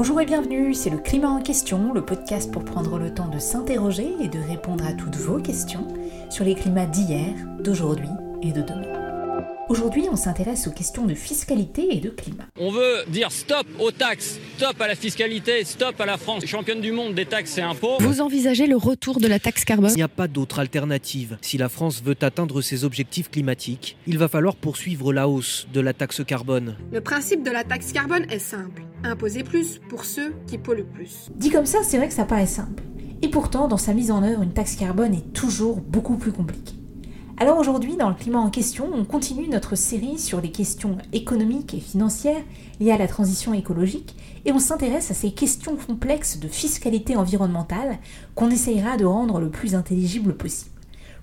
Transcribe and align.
Bonjour 0.00 0.18
et 0.22 0.24
bienvenue, 0.24 0.72
c'est 0.72 0.88
le 0.88 0.96
Climat 0.96 1.28
en 1.28 1.42
question, 1.42 1.92
le 1.92 2.02
podcast 2.02 2.50
pour 2.50 2.64
prendre 2.64 2.98
le 2.98 3.12
temps 3.12 3.28
de 3.28 3.38
s'interroger 3.38 4.06
et 4.18 4.28
de 4.28 4.38
répondre 4.38 4.82
à 4.86 4.94
toutes 4.94 5.16
vos 5.16 5.38
questions 5.38 5.86
sur 6.30 6.42
les 6.42 6.54
climats 6.54 6.86
d'hier, 6.86 7.34
d'aujourd'hui 7.62 8.08
et 8.40 8.50
de 8.50 8.62
demain. 8.62 9.44
Aujourd'hui, 9.68 10.04
on 10.10 10.16
s'intéresse 10.16 10.66
aux 10.66 10.70
questions 10.70 11.04
de 11.04 11.12
fiscalité 11.12 11.94
et 11.94 12.00
de 12.00 12.08
climat. 12.08 12.46
On 12.58 12.70
veut 12.70 13.04
dire 13.08 13.30
stop 13.30 13.66
aux 13.78 13.90
taxes, 13.90 14.40
stop 14.56 14.80
à 14.80 14.88
la 14.88 14.94
fiscalité, 14.94 15.64
stop 15.64 16.00
à 16.00 16.06
la 16.06 16.16
France, 16.16 16.46
championne 16.46 16.80
du 16.80 16.92
monde 16.92 17.14
des 17.14 17.26
taxes 17.26 17.58
et 17.58 17.62
impôts. 17.62 17.98
Vous 18.00 18.22
envisagez 18.22 18.66
le 18.66 18.78
retour 18.78 19.20
de 19.20 19.26
la 19.26 19.38
taxe 19.38 19.66
carbone? 19.66 19.90
Il 19.90 19.96
n'y 19.96 20.02
a 20.02 20.08
pas 20.08 20.28
d'autre 20.28 20.60
alternative. 20.60 21.36
Si 21.42 21.58
la 21.58 21.68
France 21.68 22.02
veut 22.02 22.16
atteindre 22.22 22.62
ses 22.62 22.84
objectifs 22.84 23.30
climatiques, 23.30 23.98
il 24.06 24.16
va 24.16 24.28
falloir 24.28 24.56
poursuivre 24.56 25.12
la 25.12 25.28
hausse 25.28 25.68
de 25.74 25.80
la 25.82 25.92
taxe 25.92 26.24
carbone. 26.24 26.74
Le 26.90 27.02
principe 27.02 27.42
de 27.42 27.50
la 27.50 27.64
taxe 27.64 27.92
carbone 27.92 28.24
est 28.30 28.38
simple. 28.38 28.82
Imposer 29.02 29.44
plus 29.44 29.80
pour 29.88 30.04
ceux 30.04 30.34
qui 30.46 30.58
polluent 30.58 30.84
plus. 30.84 31.30
Dit 31.34 31.50
comme 31.50 31.66
ça, 31.66 31.78
c'est 31.82 31.96
vrai 31.96 32.08
que 32.08 32.14
ça 32.14 32.24
paraît 32.24 32.46
simple. 32.46 32.82
Et 33.22 33.28
pourtant, 33.28 33.68
dans 33.68 33.76
sa 33.76 33.94
mise 33.94 34.10
en 34.10 34.22
œuvre, 34.22 34.42
une 34.42 34.52
taxe 34.52 34.76
carbone 34.76 35.14
est 35.14 35.32
toujours 35.32 35.80
beaucoup 35.80 36.16
plus 36.16 36.32
compliquée. 36.32 36.74
Alors 37.38 37.58
aujourd'hui, 37.58 37.96
dans 37.96 38.10
le 38.10 38.14
climat 38.14 38.38
en 38.38 38.50
question, 38.50 38.90
on 38.92 39.06
continue 39.06 39.48
notre 39.48 39.74
série 39.74 40.18
sur 40.18 40.42
les 40.42 40.50
questions 40.50 40.98
économiques 41.14 41.72
et 41.72 41.80
financières 41.80 42.42
liées 42.80 42.92
à 42.92 42.98
la 42.98 43.08
transition 43.08 43.54
écologique 43.54 44.14
et 44.44 44.52
on 44.52 44.58
s'intéresse 44.58 45.10
à 45.10 45.14
ces 45.14 45.32
questions 45.32 45.76
complexes 45.76 46.38
de 46.38 46.48
fiscalité 46.48 47.16
environnementale 47.16 47.98
qu'on 48.34 48.50
essayera 48.50 48.98
de 48.98 49.06
rendre 49.06 49.40
le 49.40 49.48
plus 49.48 49.74
intelligible 49.74 50.36
possible. 50.36 50.72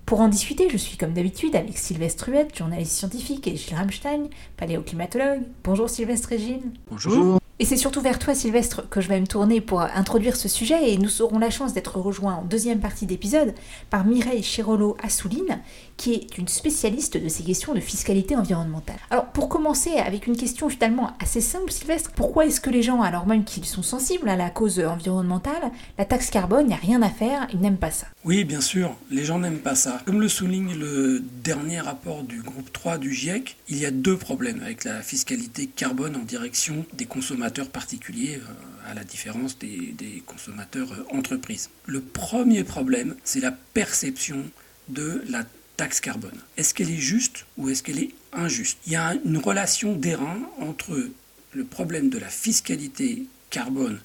Pour 0.06 0.20
en 0.20 0.28
discuter, 0.28 0.68
je 0.70 0.76
suis 0.76 0.96
comme 0.96 1.12
d'habitude 1.12 1.54
avec 1.54 1.78
Sylvestre 1.78 2.30
Huette, 2.30 2.56
journaliste 2.56 2.92
scientifique, 2.92 3.46
et 3.46 3.56
Gilles 3.56 3.76
Ramstein, 3.76 4.24
paléoclimatologue. 4.56 5.42
Bonjour 5.62 5.88
Sylvestre 5.88 6.32
et 6.32 6.38
Gilles. 6.38 6.72
Bonjour. 6.90 7.37
Et 7.60 7.64
c'est 7.64 7.76
surtout 7.76 8.00
vers 8.00 8.20
toi, 8.20 8.36
Sylvestre, 8.36 8.88
que 8.88 9.00
je 9.00 9.08
vais 9.08 9.20
me 9.20 9.26
tourner 9.26 9.60
pour 9.60 9.80
introduire 9.80 10.36
ce 10.36 10.48
sujet, 10.48 10.92
et 10.92 10.96
nous 10.96 11.22
aurons 11.22 11.40
la 11.40 11.50
chance 11.50 11.72
d'être 11.74 11.98
rejoints 11.98 12.36
en 12.36 12.44
deuxième 12.44 12.78
partie 12.78 13.04
d'épisode 13.04 13.52
par 13.90 14.04
Mireille 14.04 14.44
Chirolo-Assouline, 14.44 15.60
qui 15.98 16.14
est 16.14 16.38
une 16.38 16.48
spécialiste 16.48 17.18
de 17.18 17.28
ces 17.28 17.42
questions 17.42 17.74
de 17.74 17.80
fiscalité 17.80 18.36
environnementale. 18.36 18.96
Alors, 19.10 19.26
pour 19.26 19.48
commencer 19.48 19.90
avec 19.96 20.26
une 20.26 20.36
question 20.36 20.70
finalement 20.70 21.12
assez 21.20 21.40
simple, 21.42 21.70
Sylvestre, 21.70 22.12
pourquoi 22.12 22.46
est-ce 22.46 22.60
que 22.60 22.70
les 22.70 22.82
gens, 22.82 23.02
alors 23.02 23.26
même 23.26 23.44
qu'ils 23.44 23.66
sont 23.66 23.82
sensibles 23.82 24.28
à 24.28 24.36
la 24.36 24.48
cause 24.48 24.78
environnementale, 24.80 25.70
la 25.98 26.04
taxe 26.04 26.30
carbone, 26.30 26.66
il 26.66 26.68
n'y 26.68 26.74
a 26.74 26.76
rien 26.76 27.02
à 27.02 27.10
faire, 27.10 27.48
ils 27.52 27.60
n'aiment 27.60 27.76
pas 27.76 27.90
ça? 27.90 28.06
Oui, 28.24 28.44
bien 28.44 28.60
sûr, 28.60 28.96
les 29.10 29.24
gens 29.24 29.40
n'aiment 29.40 29.58
pas 29.58 29.74
ça. 29.74 30.00
Comme 30.06 30.20
le 30.20 30.28
souligne 30.28 30.74
le 30.78 31.20
dernier 31.42 31.80
rapport 31.80 32.22
du 32.22 32.42
groupe 32.42 32.72
3 32.72 32.98
du 32.98 33.12
GIEC, 33.12 33.56
il 33.68 33.78
y 33.78 33.84
a 33.84 33.90
deux 33.90 34.16
problèmes 34.16 34.62
avec 34.62 34.84
la 34.84 35.02
fiscalité 35.02 35.66
carbone 35.66 36.14
en 36.14 36.24
direction 36.24 36.86
des 36.92 37.06
consommateurs 37.06 37.68
particuliers, 37.68 38.40
euh, 38.40 38.90
à 38.90 38.94
la 38.94 39.02
différence 39.02 39.58
des, 39.58 39.94
des 39.98 40.22
consommateurs 40.24 40.92
euh, 40.92 41.16
entreprises. 41.16 41.70
Le 41.86 42.00
premier 42.00 42.62
problème, 42.62 43.16
c'est 43.24 43.40
la 43.40 43.52
perception 43.52 44.44
de 44.88 45.22
la 45.28 45.44
taxe 45.78 46.00
carbone. 46.00 46.38
Est-ce 46.58 46.74
qu'elle 46.74 46.90
est 46.90 46.96
juste 46.96 47.46
ou 47.56 47.70
est-ce 47.70 47.82
qu'elle 47.82 48.00
est 48.00 48.10
injuste? 48.32 48.78
Il 48.86 48.92
y 48.92 48.96
a 48.96 49.14
une 49.24 49.38
relation 49.38 49.94
d'airain 49.94 50.40
entre 50.60 51.08
le 51.52 51.64
problème 51.64 52.10
de 52.10 52.18
la 52.18 52.28
fiscalité 52.28 53.24
carbone 53.48 54.00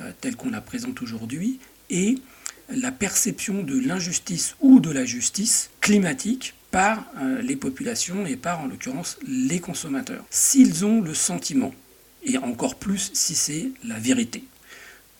euh, 0.00 0.10
telle 0.20 0.36
qu'on 0.36 0.50
la 0.50 0.62
présente 0.62 1.02
aujourd'hui 1.02 1.60
et 1.90 2.16
la 2.70 2.90
perception 2.90 3.62
de 3.62 3.78
l'injustice 3.78 4.56
ou 4.60 4.80
de 4.80 4.90
la 4.90 5.04
justice 5.04 5.70
climatique 5.80 6.54
par 6.70 7.04
euh, 7.18 7.42
les 7.42 7.56
populations 7.56 8.26
et 8.26 8.36
par 8.36 8.60
en 8.60 8.66
l'occurrence 8.66 9.18
les 9.26 9.60
consommateurs. 9.60 10.24
S'ils 10.30 10.84
ont 10.86 11.02
le 11.02 11.14
sentiment 11.14 11.74
et 12.24 12.38
encore 12.38 12.76
plus 12.76 13.10
si 13.12 13.34
c'est 13.34 13.70
la 13.84 13.98
vérité. 13.98 14.44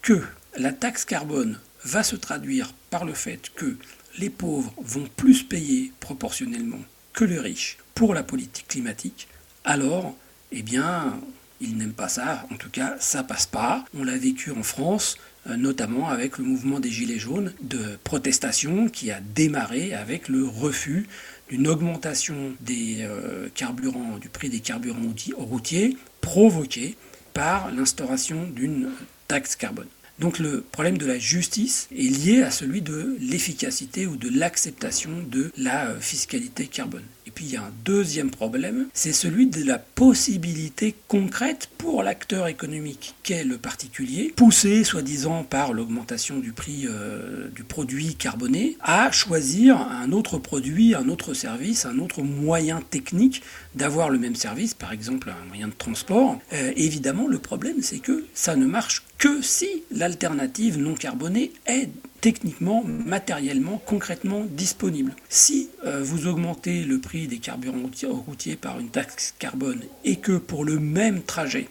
Que 0.00 0.22
la 0.56 0.72
taxe 0.72 1.04
carbone 1.04 1.60
va 1.84 2.03
se 2.03 2.16
traduire 2.16 2.72
par 2.91 3.04
le 3.04 3.12
fait 3.12 3.50
que 3.54 3.77
les 4.19 4.31
pauvres 4.31 4.73
vont 4.79 5.09
plus 5.17 5.43
payer 5.43 5.93
proportionnellement 6.01 6.81
que 7.13 7.25
les 7.25 7.39
riches 7.39 7.79
pour 7.95 8.15
la 8.15 8.23
politique 8.23 8.69
climatique, 8.69 9.29
alors, 9.65 10.17
eh 10.53 10.63
bien, 10.63 11.21
ils 11.61 11.77
n'aiment 11.77 11.93
pas 11.93 12.09
ça, 12.09 12.47
en 12.51 12.57
tout 12.57 12.71
cas, 12.71 12.97
ça 13.01 13.23
passe 13.23 13.47
pas. 13.47 13.85
On 13.93 14.05
l'a 14.05 14.17
vécu 14.17 14.51
en 14.51 14.63
France, 14.63 15.17
euh, 15.49 15.57
notamment 15.57 16.09
avec 16.09 16.39
le 16.39 16.45
mouvement 16.45 16.81
des 16.81 16.91
Gilets 16.91 17.19
jaunes 17.19 17.53
de 17.61 17.99
protestation 18.05 18.89
qui 18.89 19.11
a 19.11 19.21
démarré 19.21 19.95
avec 19.95 20.29
le 20.29 20.47
refus 20.47 21.09
d'une 21.49 21.67
augmentation 21.67 22.55
des 22.61 22.99
euh, 23.01 23.49
carburants, 23.55 24.19
du 24.19 24.29
prix 24.29 24.49
des 24.49 24.61
carburants 24.61 25.13
routiers 25.37 25.97
provoquée 26.21 26.97
par 27.35 27.71
l'instauration 27.73 28.47
d'une 28.47 28.91
taxe 29.27 29.57
carbone. 29.57 29.89
Donc 30.19 30.39
le 30.39 30.62
problème 30.62 30.99
de 30.99 31.06
la 31.06 31.19
justice 31.19 31.89
est 31.93 32.25
lié 32.25 32.43
à 32.43 32.51
celui 32.51 32.83
de 32.83 33.17
l'efficacité 33.21 34.06
ou 34.06 34.17
de 34.17 34.29
l'acceptation 34.29 35.11
de 35.31 35.53
la 35.56 35.89
euh, 35.89 36.01
fiscalité 36.01 36.67
carbone. 36.67 37.05
Et 37.28 37.31
puis 37.31 37.44
il 37.44 37.53
y 37.53 37.56
a 37.59 37.62
un 37.62 37.72
deuxième 37.84 38.31
problème, 38.31 38.87
c'est 38.94 39.12
celui 39.12 39.49
de 39.49 39.62
la 39.62 39.78
possibilité 39.78 40.94
concrète 41.09 41.69
pour 41.77 42.03
l'acteur 42.03 42.47
économique 42.47 43.16
qu'est 43.22 43.44
le 43.44 43.59
particulier, 43.59 44.33
poussé 44.34 44.83
soi-disant 44.83 45.44
par 45.44 45.75
l'augmentation 45.75 46.39
du 46.39 46.53
prix 46.53 46.87
euh, 46.89 47.49
du 47.55 47.65
produit 47.65 48.15
carboné, 48.15 48.78
à 48.81 49.12
choisir 49.12 49.77
un 49.78 50.11
autre 50.12 50.39
produit, 50.39 50.94
un 50.94 51.11
autre 51.11 51.34
service, 51.34 51.84
un 51.84 51.99
autre 51.99 52.22
moyen 52.22 52.81
technique 52.81 53.43
d'avoir 53.75 54.09
le 54.09 54.19
même 54.19 54.34
service, 54.34 54.72
par 54.72 54.93
exemple 54.93 55.28
un 55.28 55.49
moyen 55.49 55.69
de 55.69 55.75
transport. 55.75 56.39
Euh, 56.55 56.72
évidemment, 56.77 57.27
le 57.28 57.39
problème 57.39 57.83
c'est 57.83 57.99
que 57.99 58.25
ça 58.33 58.56
ne 58.56 58.65
marche 58.65 59.03
que 59.19 59.43
si 59.43 59.69
l'alternative 59.91 60.78
non 60.78 60.95
carbonée 60.95 61.53
est 61.66 61.91
techniquement, 62.21 62.84
matériellement, 62.84 63.81
concrètement 63.84 64.45
disponible. 64.49 65.15
Si 65.29 65.71
euh, 65.84 66.03
vous 66.03 66.27
augmentez 66.27 66.84
le 66.84 66.99
prix 66.99 67.27
des 67.29 67.39
carburants 67.39 67.89
routiers 68.27 68.56
par 68.56 68.81
une 68.81 68.89
taxe 68.89 69.34
carbone 69.39 69.83
et 70.05 70.17
que 70.17 70.33
pour 70.33 70.65
le 70.65 70.78
même 70.78 71.23
trajet, 71.23 71.69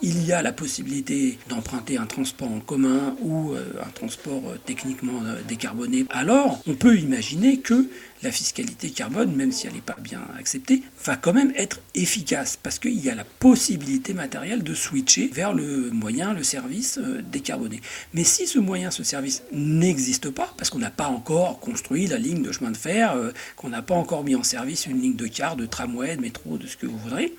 il 0.00 0.24
y 0.24 0.32
a 0.32 0.42
la 0.42 0.52
possibilité 0.52 1.38
d'emprunter 1.48 1.98
un 1.98 2.06
transport 2.06 2.50
en 2.50 2.60
commun 2.60 3.16
ou 3.20 3.52
euh, 3.52 3.64
un 3.84 3.90
transport 3.90 4.42
euh, 4.48 4.56
techniquement 4.64 5.20
décarboné, 5.46 6.06
alors 6.10 6.60
on 6.66 6.74
peut 6.74 6.96
imaginer 6.96 7.58
que 7.58 7.88
la 8.22 8.32
fiscalité 8.32 8.90
carbone, 8.90 9.34
même 9.34 9.52
si 9.52 9.66
elle 9.66 9.74
n'est 9.74 9.80
pas 9.80 9.96
bien 10.00 10.22
acceptée, 10.38 10.82
va 11.04 11.16
quand 11.16 11.32
même 11.32 11.52
être 11.56 11.80
efficace 11.94 12.58
parce 12.60 12.78
qu'il 12.78 12.98
y 12.98 13.10
a 13.10 13.14
la 13.14 13.24
possibilité 13.24 14.14
matérielle 14.14 14.62
de 14.62 14.74
switcher 14.74 15.30
vers 15.32 15.52
le 15.52 15.90
moyen, 15.90 16.34
le 16.34 16.42
service 16.42 16.98
euh, 16.98 17.22
décarboné. 17.22 17.80
Mais 18.14 18.24
si 18.24 18.46
ce 18.46 18.58
moyen, 18.58 18.90
ce 18.90 19.02
service 19.02 19.42
n'existe 19.52 20.30
pas, 20.30 20.52
parce 20.56 20.70
qu'on 20.70 20.78
n'a 20.78 20.90
pas 20.90 21.08
encore 21.08 21.60
construit 21.60 22.06
la 22.06 22.18
ligne 22.18 22.42
de 22.42 22.52
chemin 22.52 22.70
de 22.70 22.76
fer, 22.76 23.14
euh, 23.14 23.30
qu'on 23.56 23.68
n'a 23.68 23.82
pas 23.82 23.94
encore 23.94 24.24
mis 24.24 24.34
en 24.34 24.42
service 24.42 24.86
une 24.86 25.00
ligne 25.00 25.16
de 25.16 25.26
car, 25.26 25.56
de 25.56 25.66
tramway, 25.66 26.16
de 26.16 26.20
métro, 26.20 26.58
de 26.58 26.66
ce 26.66 26.76
que 26.76 26.86
vous 26.86 26.98
voudrez, 26.98 27.34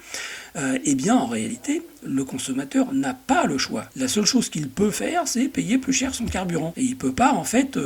euh, 0.56 0.78
eh 0.84 0.96
bien 0.96 1.16
en 1.16 1.28
réalité, 1.28 1.82
le 2.04 2.24
consommateur 2.24 2.94
n'a 2.94 3.14
pas 3.14 3.46
le 3.46 3.58
choix. 3.58 3.90
La 3.96 4.08
seule 4.08 4.26
chose 4.26 4.50
qu'il 4.50 4.70
peut 4.70 4.92
faire, 4.92 5.28
c'est 5.28 5.50
payer 5.50 5.78
plus 5.78 5.94
cher 5.94 6.16
son 6.16 6.26
carburant. 6.26 6.74
Et 6.78 6.84
il 6.84 6.92
ne 6.92 6.96
peut 6.96 7.14
pas 7.14 7.34
en 7.34 7.44
fait 7.44 7.78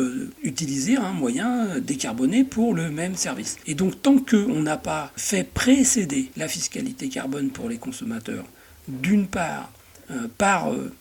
utiliser 0.44 0.98
un 0.98 1.12
moyen 1.12 1.80
décarboné 1.80 2.44
pour 2.44 2.74
le 2.74 2.83
même 2.90 3.16
service. 3.16 3.58
Et 3.68 3.76
donc 3.76 4.02
tant 4.02 4.18
qu'on 4.18 4.62
n'a 4.62 4.78
pas 4.78 5.12
fait 5.16 5.44
précéder 5.44 6.32
la 6.38 6.48
fiscalité 6.48 7.10
carbone 7.10 7.50
pour 7.50 7.70
les 7.70 7.78
consommateurs, 7.78 8.46
d'une 8.88 9.28
part 9.28 9.72
euh, 10.12 10.28
par 10.38 10.72
euh, 10.72 10.92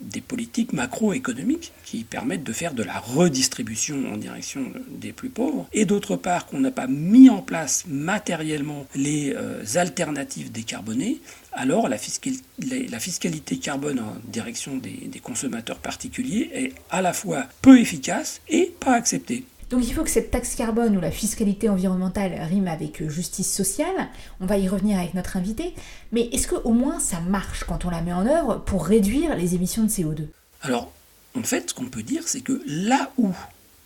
des 0.00 0.20
politiques 0.20 0.72
macroéconomiques 0.72 1.72
qui 1.84 2.04
permettent 2.04 2.44
de 2.44 2.52
faire 2.52 2.74
de 2.74 2.82
la 2.82 2.98
redistribution 2.98 4.12
en 4.12 4.16
direction 4.16 4.72
des 4.88 5.12
plus 5.12 5.28
pauvres, 5.28 5.68
et 5.72 5.84
d'autre 5.84 6.16
part 6.16 6.46
qu'on 6.46 6.60
n'a 6.60 6.70
pas 6.70 6.86
mis 6.86 7.30
en 7.30 7.40
place 7.40 7.84
matériellement 7.86 8.86
les 8.94 9.32
euh, 9.36 9.62
alternatives 9.76 10.50
décarbonées, 10.50 11.20
alors 11.52 11.88
la, 11.88 11.98
fiscalité 11.98 13.58
carbone 13.58 14.00
en 14.00 14.16
direction 14.24 14.76
des 14.76 15.20
consommateurs 15.22 15.78
particuliers 15.78 16.50
est 16.54 16.72
à 16.90 17.02
la 17.02 17.12
fois 17.12 17.44
peu 17.60 17.78
efficace 17.78 18.40
et 18.48 18.72
pas 18.80 18.94
acceptée. 18.94 19.44
Donc 19.72 19.88
il 19.88 19.94
faut 19.94 20.04
que 20.04 20.10
cette 20.10 20.30
taxe 20.30 20.54
carbone 20.54 20.98
ou 20.98 21.00
la 21.00 21.10
fiscalité 21.10 21.70
environnementale 21.70 22.38
rime 22.42 22.68
avec 22.68 23.00
euh, 23.00 23.08
justice 23.08 23.50
sociale. 23.50 24.10
On 24.38 24.44
va 24.44 24.58
y 24.58 24.68
revenir 24.68 24.98
avec 24.98 25.14
notre 25.14 25.38
invité. 25.38 25.74
Mais 26.12 26.28
est-ce 26.30 26.46
qu'au 26.46 26.72
moins 26.72 27.00
ça 27.00 27.20
marche 27.20 27.64
quand 27.64 27.86
on 27.86 27.90
la 27.90 28.02
met 28.02 28.12
en 28.12 28.26
œuvre 28.26 28.56
pour 28.66 28.84
réduire 28.84 29.34
les 29.34 29.54
émissions 29.54 29.82
de 29.84 29.88
CO2 29.88 30.26
Alors, 30.60 30.92
en 31.34 31.42
fait, 31.42 31.70
ce 31.70 31.74
qu'on 31.74 31.86
peut 31.86 32.02
dire, 32.02 32.28
c'est 32.28 32.42
que 32.42 32.62
là 32.66 33.12
où 33.16 33.30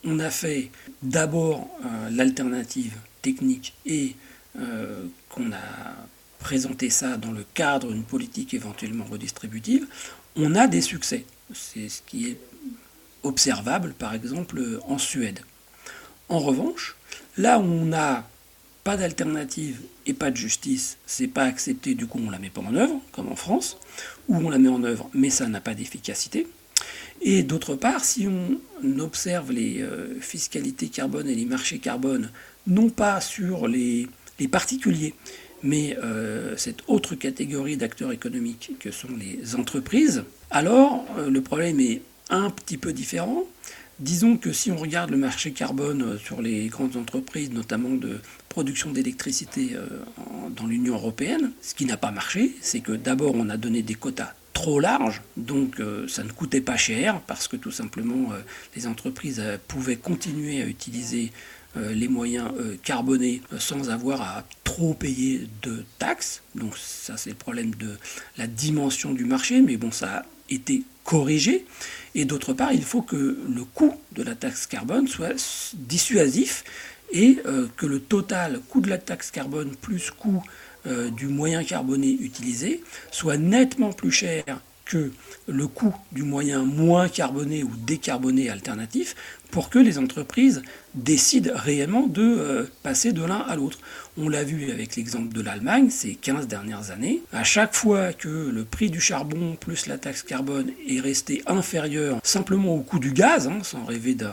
on 0.03 0.19
a 0.19 0.29
fait 0.29 0.73
d'abord 1.03 1.69
euh, 1.85 2.11
l'alternative 2.11 2.97
technique 3.23 3.73
et 3.87 4.17
euh, 4.59 5.05
qu'on 5.31 5.53
a 5.53 5.97
présenté 6.41 6.91
ça 6.91 7.17
dans 7.17 7.31
le 7.31 7.44
cadre 7.55 7.93
d'une 7.93 8.03
politique 8.03 8.55
éventuellement 8.55 9.05
redistributive, 9.05 9.87
on 10.35 10.56
a 10.56 10.67
des 10.67 10.81
succès. 10.81 11.25
C'est 11.55 11.89
ce 11.89 12.03
qui 12.03 12.27
est 12.27 12.39
observable 13.23 13.93
par 13.93 14.15
exemple 14.15 14.81
en 14.89 14.99
Suède. 14.99 15.39
En 16.28 16.38
revanche, 16.40 16.96
là 17.37 17.58
où 17.58 17.64
on 17.64 17.93
a 17.93 18.28
pas 18.84 18.96
d'alternative 18.96 19.81
et 20.06 20.12
pas 20.12 20.31
de 20.31 20.37
justice, 20.37 20.96
c'est 21.06 21.26
pas 21.26 21.44
accepté, 21.44 21.94
du 21.94 22.06
coup 22.06 22.20
on 22.25 22.31
la 22.31 22.38
met 22.38 22.50
pas 22.50 22.61
en 22.61 22.75
œuvre, 22.75 23.00
comme 23.12 23.28
en 23.28 23.37
France, 23.37 23.78
ou 24.28 24.37
on 24.37 24.49
la 24.49 24.58
met 24.58 24.69
en 24.69 24.82
œuvre, 24.84 25.11
mais 25.12 25.31
ça 25.31 25.49
n'a 25.49 25.61
pas 25.61 25.75
d'efficacité. 25.75 26.46
Et 27.23 27.43
d'autre 27.43 27.75
part, 27.75 28.05
si 28.05 28.28
on 28.28 29.00
observe 29.00 29.50
les 29.52 29.82
euh, 29.82 30.20
fiscalités 30.20 30.88
carbone 30.88 31.28
et 31.28 31.34
les 31.34 31.46
marchés 31.46 31.78
carbone, 31.78 32.31
non 32.67 32.90
pas 32.90 33.20
sur 33.20 33.69
les, 33.69 34.08
particuliers, 34.50 35.14
mais 35.62 35.96
euh, 36.02 36.56
cette 36.56 36.81
autre 36.87 37.14
catégorie 37.14 37.76
d'acteurs 37.76 38.12
économiques 38.12 38.72
que 38.79 38.90
sont 38.90 39.08
les 39.19 39.56
entreprises, 39.56 40.25
alors 40.50 41.05
euh, 41.19 41.31
le 41.31 41.40
problème 41.40 41.81
est 41.81 42.02
un 42.29 42.50
petit 42.50 42.76
peu 42.76 42.93
différent. 42.93 43.44
Disons 43.98 44.37
que 44.37 44.52
si 44.52 44.70
on 44.70 44.76
regarde 44.76 45.10
le 45.10 45.16
marché 45.16 45.52
carbone 45.52 46.19
sur 46.19 46.43
les 46.43 46.66
grandes 46.69 46.96
entreprises, 46.96 47.50
notamment 47.50 47.94
de 47.94 48.20
production 48.50 48.93
d'électricité 48.93 49.76
dans 50.54 50.66
l'Union 50.66 50.94
européenne, 50.94 51.52
ce 51.62 51.75
qui 51.75 51.87
n'a 51.87 51.96
pas 51.96 52.10
marché, 52.10 52.54
c'est 52.60 52.81
que 52.81 52.93
d'abord 52.93 53.34
on 53.34 53.48
a 53.48 53.56
donné 53.56 53.82
des 53.82 53.94
quotas 53.94 54.34
trop 54.56 54.81
large, 54.81 55.20
donc 55.37 55.81
euh, 55.81 56.08
ça 56.08 56.25
ne 56.25 56.32
coûtait 56.32 56.62
pas 56.62 56.78
cher 56.78 57.20
parce 57.26 57.46
que 57.46 57.56
tout 57.56 57.70
simplement 57.70 58.32
euh, 58.32 58.38
les 58.75 58.87
entreprises 58.87 59.38
euh, 59.38 59.58
pouvaient 59.69 59.96
continuer 59.96 60.62
à 60.62 60.66
utiliser 60.66 61.31
les 61.90 62.08
moyens 62.08 62.48
carbonés 62.82 63.43
sans 63.58 63.90
avoir 63.90 64.22
à 64.22 64.44
trop 64.64 64.94
payer 64.94 65.46
de 65.60 65.84
taxes. 65.98 66.40
Donc 66.54 66.75
ça 66.75 67.19
c'est 67.19 67.28
le 67.28 67.37
problème 67.37 67.75
de 67.75 67.98
la 68.38 68.46
dimension 68.46 69.12
du 69.12 69.26
marché, 69.26 69.60
mais 69.60 69.76
bon 69.76 69.90
ça 69.90 70.20
a 70.20 70.22
été 70.48 70.84
corrigé. 71.06 71.64
Et 72.14 72.26
d'autre 72.26 72.53
part, 72.53 72.73
il 72.73 72.85
faut 72.85 73.03
que 73.03 73.17
le 73.17 73.64
coût 73.64 73.94
de 74.12 74.23
la 74.23 74.35
taxe 74.35 74.67
carbone 74.67 75.08
soit 75.08 75.73
dissuasif 75.75 76.64
et 77.12 77.38
que 77.76 77.87
le 77.87 78.00
total 78.00 78.61
coût 78.69 78.81
de 78.81 78.91
la 78.91 78.99
taxe 78.99 79.31
carbone 79.31 79.76
plus 79.81 80.11
coût 80.11 80.43
euh, 80.87 81.11
du 81.11 81.26
moyen 81.26 81.64
carboné 81.64 82.17
utilisé 82.20 82.81
soit 83.11 83.37
nettement 83.37 83.93
plus 83.93 84.12
cher 84.12 84.44
que 84.85 85.11
le 85.49 85.67
coût 85.67 85.93
du 86.12 86.23
moyen 86.23 86.62
moins 86.62 87.08
carboné 87.08 87.64
ou 87.64 87.73
décarboné 87.76 88.50
alternatif 88.50 89.17
pour 89.50 89.70
que 89.70 89.78
les 89.78 89.98
entreprises 89.98 90.62
décident 90.94 91.52
réellement 91.54 92.06
de 92.06 92.22
euh, 92.22 92.64
passer 92.82 93.12
de 93.12 93.22
l'un 93.22 93.38
à 93.40 93.54
l'autre. 93.54 93.78
On 94.19 94.31
l'a 94.31 94.44
vu 94.44 94.70
avec 94.70 94.96
l'exemple 94.96 95.34
de 95.34 95.43
l'Allemagne 95.43 95.90
ces 95.90 96.14
15 96.14 96.48
dernières 96.48 96.90
années. 96.90 97.22
À 97.32 97.44
chaque 97.44 97.75
fois 97.75 98.14
que 98.14 98.28
le 98.28 98.64
prix 98.64 98.90
du 98.90 99.00
charbon 99.00 99.56
plus 99.60 99.87
la 99.87 99.98
taxe 99.98 100.22
carbone 100.22 100.70
est 100.88 101.00
resté 101.00 101.43
inférieur 101.46 102.19
simplement 102.22 102.75
au 102.75 102.81
coût 102.81 102.98
du 102.98 103.12
gaz, 103.12 103.46
hein, 103.46 103.58
sans 103.62 103.84
rêver 103.84 104.14
d'un 104.14 104.32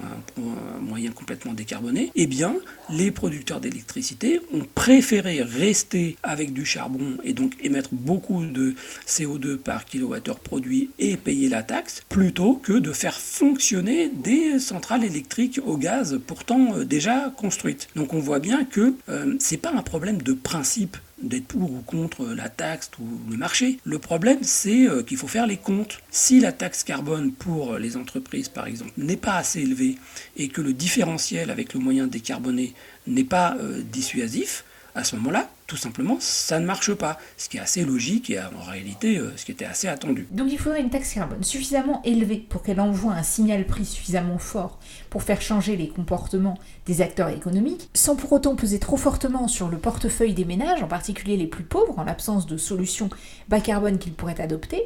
moyen 0.81 1.11
complètement 1.11 1.53
décarboné, 1.53 2.11
eh 2.15 2.27
bien, 2.27 2.55
les 2.89 3.11
producteurs 3.11 3.59
d'électricité 3.59 4.39
ont 4.53 4.65
préféré 4.73 5.41
rester 5.41 6.17
avec 6.23 6.53
du 6.53 6.65
charbon 6.65 7.17
et 7.23 7.33
donc 7.33 7.53
émettre 7.61 7.89
beaucoup 7.91 8.45
de 8.45 8.75
CO2 9.07 9.57
par 9.57 9.85
kilowattheure 9.85 10.39
produit 10.39 10.91
et 10.99 11.17
payer 11.17 11.49
la 11.49 11.63
taxe, 11.63 12.03
plutôt 12.07 12.55
que 12.55 12.73
de 12.73 12.91
faire 12.91 13.19
fonctionner 13.19 14.09
des 14.09 14.59
centrales 14.59 15.02
électriques 15.03 15.59
au 15.65 15.77
gaz 15.77 16.19
pourtant 16.25 16.75
euh, 16.75 16.85
déjà 16.85 17.33
construites. 17.35 17.89
Donc 17.95 18.13
on 18.13 18.19
voit 18.19 18.39
bien 18.39 18.65
que 18.65 18.95
euh, 19.09 19.35
c'est 19.39 19.57
pas 19.57 19.71
un 19.71 19.81
problème 19.81 20.21
de 20.21 20.33
principe 20.33 20.97
d'être 21.23 21.47
pour 21.47 21.71
ou 21.71 21.81
contre 21.85 22.25
la 22.25 22.49
taxe 22.49 22.91
ou 22.99 23.05
le 23.29 23.37
marché. 23.37 23.79
Le 23.83 23.99
problème, 23.99 24.39
c'est 24.41 24.87
euh, 24.87 25.03
qu'il 25.03 25.17
faut 25.17 25.27
faire 25.27 25.47
les 25.47 25.57
comptes. 25.57 25.99
Si 26.11 26.39
la 26.39 26.51
taxe 26.51 26.83
carbone 26.83 27.31
pour 27.31 27.77
les 27.77 27.97
entreprises, 27.97 28.49
par 28.49 28.67
exemple, 28.67 28.91
n'est 28.97 29.17
pas 29.17 29.37
assez 29.37 29.61
élevée 29.61 29.97
et 30.37 30.49
que 30.49 30.61
le 30.61 30.73
différentiel 30.73 31.49
avec 31.49 31.73
le 31.73 31.79
moyen 31.79 32.07
décarboné 32.07 32.73
n'est 33.07 33.23
pas 33.23 33.55
euh, 33.59 33.81
dissuasif, 33.81 34.65
à 34.95 35.03
ce 35.03 35.15
moment-là, 35.15 35.49
tout 35.73 35.77
simplement, 35.77 36.17
ça 36.19 36.59
ne 36.59 36.67
marche 36.67 36.93
pas. 36.93 37.17
Ce 37.35 37.49
qui 37.49 37.57
est 37.57 37.59
assez 37.59 37.83
logique 37.83 38.29
et 38.29 38.39
en 38.39 38.61
réalité, 38.61 39.17
euh, 39.17 39.35
ce 39.35 39.43
qui 39.43 39.51
était 39.51 39.65
assez 39.65 39.87
attendu. 39.87 40.27
Donc 40.29 40.51
il 40.51 40.59
faudrait 40.59 40.81
une 40.81 40.91
taxe 40.91 41.15
carbone 41.15 41.43
suffisamment 41.43 41.99
élevée 42.03 42.37
pour 42.37 42.61
qu'elle 42.61 42.79
envoie 42.79 43.13
un 43.13 43.23
signal 43.23 43.65
prix 43.65 43.83
suffisamment 43.83 44.37
fort 44.37 44.77
pour 45.09 45.23
faire 45.23 45.41
changer 45.41 45.75
les 45.75 45.87
comportements 45.87 46.59
des 46.85 47.01
acteurs 47.01 47.29
économiques, 47.29 47.89
sans 47.95 48.15
pour 48.15 48.31
autant 48.33 48.55
peser 48.55 48.77
trop 48.77 48.97
fortement 48.97 49.47
sur 49.47 49.67
le 49.67 49.79
portefeuille 49.79 50.35
des 50.35 50.45
ménages, 50.45 50.83
en 50.83 50.87
particulier 50.87 51.37
les 51.37 51.47
plus 51.47 51.63
pauvres, 51.63 51.97
en 51.97 52.03
l'absence 52.03 52.45
de 52.45 52.57
solutions 52.57 53.09
bas 53.49 53.59
carbone 53.59 53.97
qu'ils 53.97 54.13
pourraient 54.13 54.41
adopter. 54.41 54.83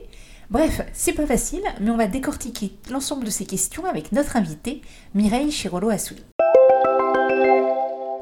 Bref, 0.50 0.80
c'est 0.94 1.12
pas 1.12 1.28
facile, 1.28 1.64
mais 1.82 1.92
on 1.92 1.98
va 1.98 2.08
décortiquer 2.08 2.72
l'ensemble 2.90 3.26
de 3.26 3.30
ces 3.30 3.46
questions 3.46 3.84
avec 3.84 4.14
notre 4.14 4.38
invité, 4.38 4.82
Mireille 5.14 5.52
Chirolo-Assouli. 5.52 6.24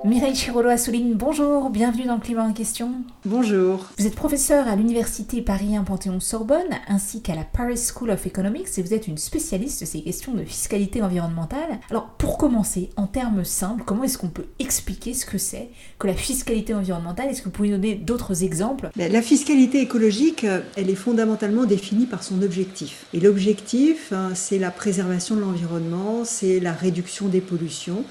Mireille 0.05 0.35
Chirolo-Assouline, 0.35 1.15
bonjour, 1.15 1.71
bienvenue 1.71 2.05
dans 2.05 2.13
le 2.13 2.21
climat 2.21 2.43
en 2.43 2.53
question. 2.53 2.91
Bonjour. 3.25 3.87
Vous 3.97 4.05
êtes 4.05 4.13
professeur 4.13 4.67
à 4.67 4.75
l'université 4.75 5.41
Paris 5.41 5.75
1 5.75 5.83
Panthéon-Sorbonne 5.83 6.75
ainsi 6.87 7.23
qu'à 7.23 7.33
la 7.33 7.43
Paris 7.43 7.79
School 7.91 8.11
of 8.11 8.27
Economics 8.27 8.67
et 8.77 8.83
vous 8.83 8.93
êtes 8.93 9.07
une 9.07 9.17
spécialiste 9.17 9.81
de 9.81 9.87
ces 9.87 10.03
questions 10.03 10.35
de 10.35 10.43
fiscalité 10.43 11.01
environnementale. 11.01 11.79
Alors 11.89 12.09
pour 12.19 12.37
commencer, 12.37 12.91
en 12.97 13.07
termes 13.07 13.43
simples, 13.43 13.81
comment 13.83 14.03
est-ce 14.03 14.19
qu'on 14.19 14.27
peut 14.29 14.45
expliquer 14.59 15.15
ce 15.15 15.25
que 15.25 15.39
c'est 15.39 15.69
que 15.97 16.05
la 16.05 16.13
fiscalité 16.13 16.75
environnementale? 16.75 17.29
Est-ce 17.29 17.39
que 17.39 17.45
vous 17.45 17.55
pouvez 17.55 17.71
donner 17.71 17.95
d'autres 17.95 18.43
exemples? 18.43 18.91
Ben, 18.95 19.11
La 19.11 19.23
fiscalité 19.23 19.81
écologique, 19.81 20.43
euh, 20.43 20.61
elle 20.77 20.91
est 20.91 20.95
fondamentalement 20.95 21.65
définie 21.65 22.05
par 22.05 22.21
son 22.21 22.43
objectif. 22.43 23.07
Et 23.15 23.19
l'objectif, 23.19 24.13
hein, 24.13 24.33
c'est 24.35 24.59
la 24.59 24.69
préservation 24.69 25.35
de 25.35 25.41
l'environnement, 25.41 26.25
c'est 26.25 26.59
la 26.59 26.73
réduction 26.73 27.27
des 27.27 27.41
pollutions. 27.41 28.03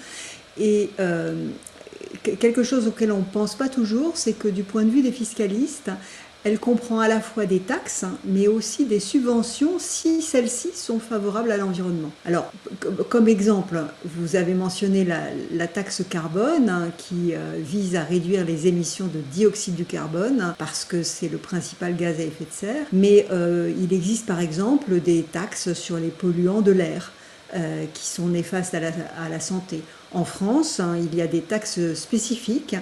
Et 0.58 0.90
euh, 0.98 1.50
quelque 2.24 2.62
chose 2.62 2.86
auquel 2.86 3.12
on 3.12 3.18
ne 3.18 3.24
pense 3.24 3.54
pas 3.54 3.68
toujours, 3.68 4.16
c'est 4.16 4.32
que 4.32 4.48
du 4.48 4.62
point 4.62 4.84
de 4.84 4.90
vue 4.90 5.02
des 5.02 5.12
fiscalistes, 5.12 5.90
elle 6.44 6.58
comprend 6.58 7.00
à 7.00 7.08
la 7.08 7.20
fois 7.22 7.46
des 7.46 7.58
taxes, 7.58 8.04
mais 8.24 8.48
aussi 8.48 8.84
des 8.84 9.00
subventions 9.00 9.78
si 9.78 10.20
celles-ci 10.20 10.72
sont 10.74 10.98
favorables 10.98 11.50
à 11.50 11.56
l'environnement. 11.56 12.12
Alors, 12.26 12.52
comme 13.08 13.28
exemple, 13.28 13.82
vous 14.04 14.36
avez 14.36 14.52
mentionné 14.52 15.06
la, 15.06 15.66
taxe 15.66 16.02
carbone 16.08 16.68
hein, 16.68 16.92
qui 16.98 17.34
euh, 17.34 17.58
vise 17.58 17.96
à 17.96 18.02
réduire 18.02 18.44
les 18.44 18.66
émissions 18.66 19.06
de 19.06 19.20
dioxyde 19.32 19.74
du 19.74 19.86
carbone 19.86 20.54
parce 20.58 20.84
que 20.84 21.02
c'est 21.02 21.28
le 21.28 21.38
principal 21.38 21.96
gaz 21.96 22.20
à 22.20 22.24
effet 22.24 22.44
de 22.44 22.52
serre, 22.52 22.86
mais 22.92 23.26
euh, 23.32 23.72
il 23.80 23.94
existe 23.94 24.26
par 24.26 24.40
exemple 24.40 25.00
des 25.00 25.22
taxes 25.22 25.72
sur 25.72 25.96
les 25.96 26.08
polluants 26.08 26.60
de 26.60 26.72
l'air. 26.72 27.12
Euh, 27.56 27.84
qui 27.94 28.06
sont 28.06 28.26
néfastes 28.26 28.74
à 28.74 28.80
la, 28.80 29.38
santé. 29.38 29.80
En 30.10 30.24
France, 30.24 30.80
hein, 30.80 30.96
il 31.00 31.16
y 31.16 31.22
a 31.22 31.28
des 31.28 31.40
taxes 31.40 31.94
spécifiques 31.94 32.74